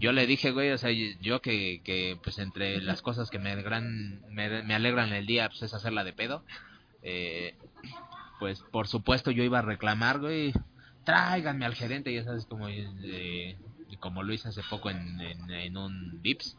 [0.00, 3.52] yo le dije, güey, o sea, yo que, que pues entre las cosas que me
[3.52, 6.44] alegran, me, me alegran el día, pues es hacerla de pedo,
[7.02, 7.54] eh,
[8.38, 10.52] pues por supuesto yo iba a reclamar, güey,
[11.04, 13.56] tráiganme al gerente, ya sabes, como, eh,
[14.00, 16.56] como lo hice hace poco en, en, en un Vips,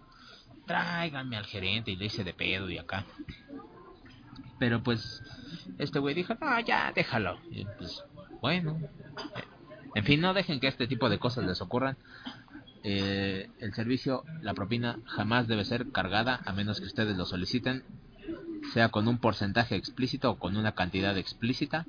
[0.65, 3.05] tráiganme al gerente y le hice de pedo y acá.
[4.59, 5.21] Pero pues
[5.77, 7.39] este güey dijo, no, ya, déjalo.
[7.51, 8.03] Y pues,
[8.41, 8.79] bueno.
[9.35, 9.43] eh,
[9.95, 11.97] En fin, no dejen que este tipo de cosas les ocurran.
[12.83, 17.83] Eh, el servicio, la propina, jamás debe ser cargada a menos que ustedes lo soliciten,
[18.73, 21.85] sea con un porcentaje explícito o con una cantidad explícita.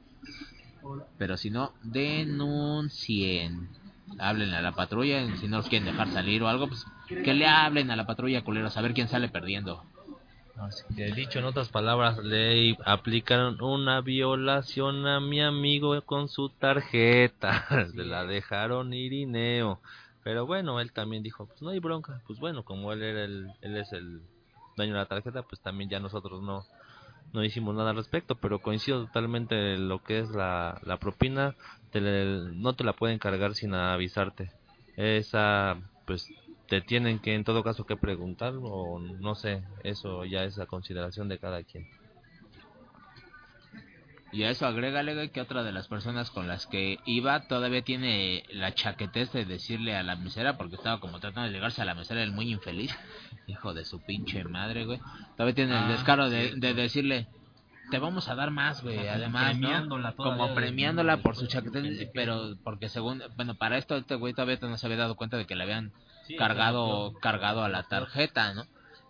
[1.18, 3.68] Pero si no, denuncien.
[4.18, 7.47] Hablen a la patrulla, si no los quieren dejar salir o algo, pues que le
[7.47, 9.84] hablen a la patrulla, culeros, a ver quién sale perdiendo.
[10.56, 16.48] Así que dicho en otras palabras, le aplicaron una violación a mi amigo con su
[16.50, 17.66] tarjeta.
[17.94, 19.80] Se la dejaron irineo.
[20.24, 22.22] Pero bueno, él también dijo, pues no hay bronca.
[22.26, 24.22] Pues bueno, como él era el, él es el
[24.76, 26.64] dueño de la tarjeta, pues también ya nosotros no,
[27.32, 28.34] no hicimos nada al respecto.
[28.36, 31.54] Pero coincido totalmente en lo que es la, la propina,
[31.90, 34.52] te le- no te la pueden cargar sin avisarte.
[34.96, 35.76] Esa,
[36.06, 36.26] pues
[36.68, 40.66] te tienen que en todo caso que preguntar o no sé, eso ya es a
[40.66, 41.86] consideración de cada quien.
[44.32, 47.82] Y a eso agrégale, güey, que otra de las personas con las que iba todavía
[47.82, 51.84] tiene la chaquetez de decirle a la mesera, porque estaba como tratando de llegarse a
[51.84, 52.94] la mesera, el muy infeliz,
[53.47, 54.98] hijo de su pinche madre, güey.
[55.36, 57.28] Todavía tiene el Ah, descaro de, decirle,
[57.90, 59.68] te vamos a dar más, güey, además, ¿no?
[59.68, 64.34] premiándola todavía Como premiándola por su chaquetez, pero porque según, bueno, para esto este güey
[64.34, 65.93] todavía no se había dado cuenta de que le habían
[66.26, 68.64] Sí, cargado cargado a la tarjeta, ¿no?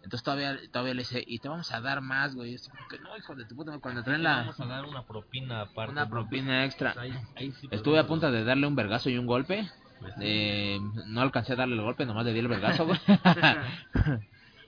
[0.05, 2.57] Entonces todavía todavía le dice, y te vamos a dar más, güey.
[2.89, 5.93] Que no, hijo de tu puta, cuando traen la Vamos a dar una propina aparte.
[5.93, 6.93] una propina extra.
[6.95, 9.69] Pues ahí- ahí sí Estuve a punto de darle un vergazo y un golpe.
[10.01, 10.21] pues sí.
[10.23, 13.01] Eh, no alcancé a darle el golpe, nomás le di el vergazo, güey.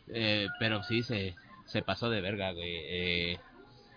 [0.08, 2.70] Eh, pero sí se, se pasó de verga, güey.
[2.72, 3.38] Eh,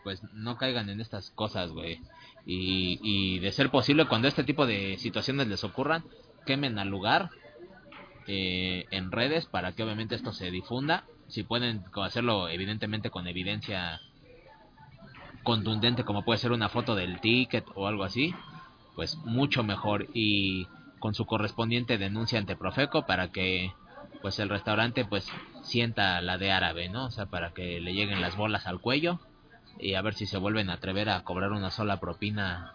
[0.04, 2.02] pues no caigan en estas cosas, güey.
[2.46, 6.04] Y, y de ser posible, cuando este tipo de situaciones les ocurran,
[6.46, 7.30] quemen al lugar
[8.34, 11.04] eh, en redes para que obviamente esto se difunda.
[11.28, 14.00] Si pueden hacerlo, evidentemente, con evidencia
[15.44, 18.34] contundente, como puede ser una foto del ticket o algo así,
[18.96, 20.08] pues mucho mejor.
[20.14, 20.66] Y
[21.00, 23.74] con su correspondiente denuncia ante Profeco para que
[24.22, 25.28] pues el restaurante pues
[25.64, 27.08] sienta la de árabe, ¿no?
[27.08, 29.20] O sea, para que le lleguen las bolas al cuello
[29.78, 32.72] y a ver si se vuelven a atrever a cobrar una sola propina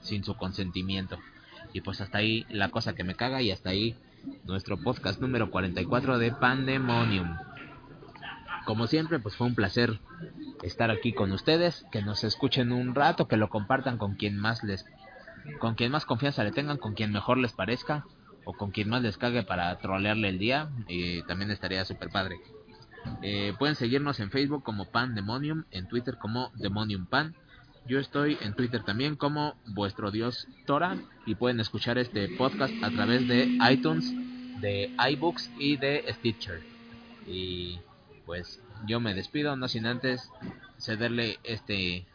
[0.00, 1.16] sin su consentimiento.
[1.72, 3.94] Y pues hasta ahí la cosa que me caga y hasta ahí
[4.44, 7.36] nuestro podcast número 44 de Pandemonium.
[8.64, 10.00] Como siempre, pues fue un placer
[10.62, 14.62] estar aquí con ustedes, que nos escuchen un rato, que lo compartan con quien más
[14.62, 14.84] les
[15.58, 18.04] con quien más confianza le tengan, con quien mejor les parezca
[18.44, 22.40] o con quien más les cague para trolearle el día, y también estaría súper padre.
[23.22, 27.34] Eh, pueden seguirnos en Facebook como Pandemonium, en Twitter como Demonium Pan.
[27.86, 30.96] Yo estoy en Twitter también como vuestro dios Tora
[31.26, 34.12] y pueden escuchar este podcast a través de iTunes,
[34.60, 36.62] de iBooks y de Stitcher.
[37.26, 37.78] Y
[38.26, 40.30] pues yo me despido, no sin antes
[40.78, 42.06] cederle este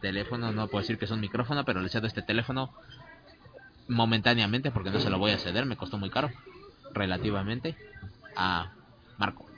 [0.00, 2.70] teléfono, no puedo decir que es un micrófono, pero le cedo este teléfono
[3.88, 6.30] momentáneamente porque no se lo voy a ceder, me costó muy caro
[6.92, 7.76] relativamente
[8.36, 8.72] a
[9.18, 9.53] Marco.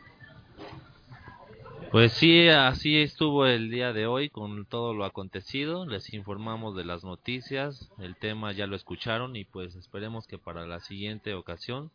[1.96, 5.86] Pues sí, así estuvo el día de hoy con todo lo acontecido.
[5.86, 10.66] Les informamos de las noticias, el tema ya lo escucharon y pues esperemos que para
[10.66, 11.90] la siguiente ocasión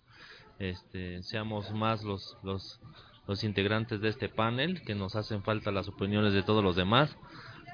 [0.57, 2.79] este, seamos más los, los,
[3.27, 7.15] los integrantes de este panel, que nos hacen falta las opiniones de todos los demás,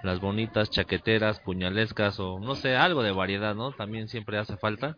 [0.03, 3.71] las bonitas chaqueteras, puñalescas o no sé, algo de variedad, ¿no?
[3.71, 4.97] También siempre hace falta.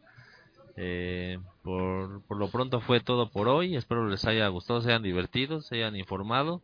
[0.78, 3.76] Eh, por, por lo pronto fue todo por hoy.
[3.76, 6.64] Espero les haya gustado, se hayan divertido, se hayan informado.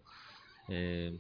[0.68, 1.18] Eh,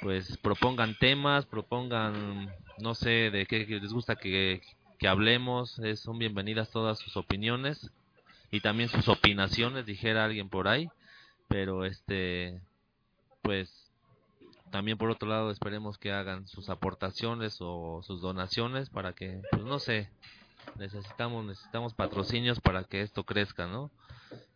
[0.00, 4.62] pues propongan temas, propongan, no sé, de qué les gusta que,
[4.98, 5.80] que hablemos.
[5.96, 7.90] Son bienvenidas todas sus opiniones
[8.50, 10.90] y también sus opinaciones, dijera alguien por ahí.
[11.48, 12.60] Pero este,
[13.42, 13.82] pues
[14.72, 19.62] también por otro lado esperemos que hagan sus aportaciones o sus donaciones para que, pues
[19.62, 20.08] no sé,
[20.76, 23.90] necesitamos necesitamos patrocinios para que esto crezca, ¿no?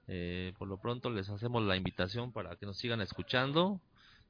[0.09, 3.79] Eh, por lo pronto les hacemos la invitación para que nos sigan escuchando,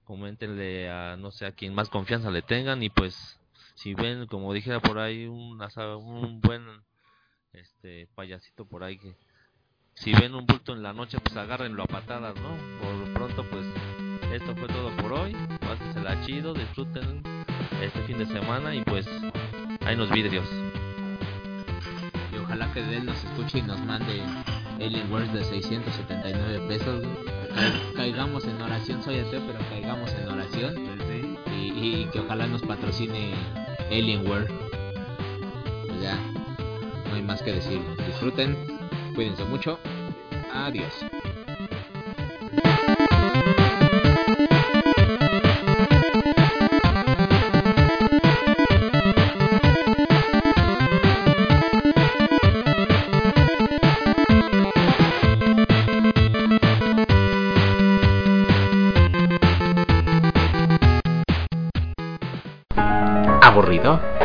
[0.06, 3.38] coméntenle a no sé a quien más confianza le tengan y pues
[3.74, 6.62] si ven como dijera por ahí un buen
[7.52, 9.14] este payasito por ahí que
[9.96, 12.50] si ven un bulto en la noche pues agárrenlo a patadas, ¿no?
[12.80, 13.66] Por lo pronto pues
[14.30, 17.22] esto fue todo por hoy, pásensela chido, disfruten
[17.80, 19.06] este fin de semana y pues
[19.80, 20.46] hay unos vidrios.
[22.32, 24.22] Y ojalá que él nos escuche y nos mande
[24.78, 27.35] Alienware de 679 pesos.
[27.56, 30.74] Ca- caigamos en oración, soy ateo, pero caigamos en oración.
[31.58, 33.34] Y, y que ojalá nos patrocine
[33.90, 34.46] Alienware.
[35.86, 36.16] Pues ya,
[37.08, 37.80] no hay más que decir.
[38.06, 38.56] Disfruten,
[39.14, 39.78] cuídense mucho.
[40.52, 40.92] Adiós.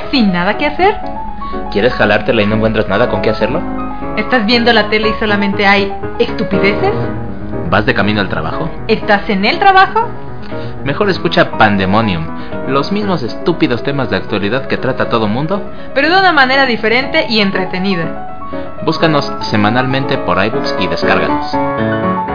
[0.10, 0.96] ¿Sin nada que hacer?
[1.72, 3.62] ¿Quieres jalártela y no encuentras nada con qué hacerlo?
[4.18, 6.94] ¿Estás viendo la tele y solamente hay estupideces?
[7.70, 8.70] ¿Vas de camino al trabajo?
[8.88, 10.08] ¿Estás en el trabajo?
[10.84, 12.26] Mejor escucha Pandemonium,
[12.68, 15.62] los mismos estúpidos temas de actualidad que trata todo mundo.
[15.94, 18.40] Pero de una manera diferente y entretenida.
[18.84, 22.31] Búscanos semanalmente por iBooks y descárganos.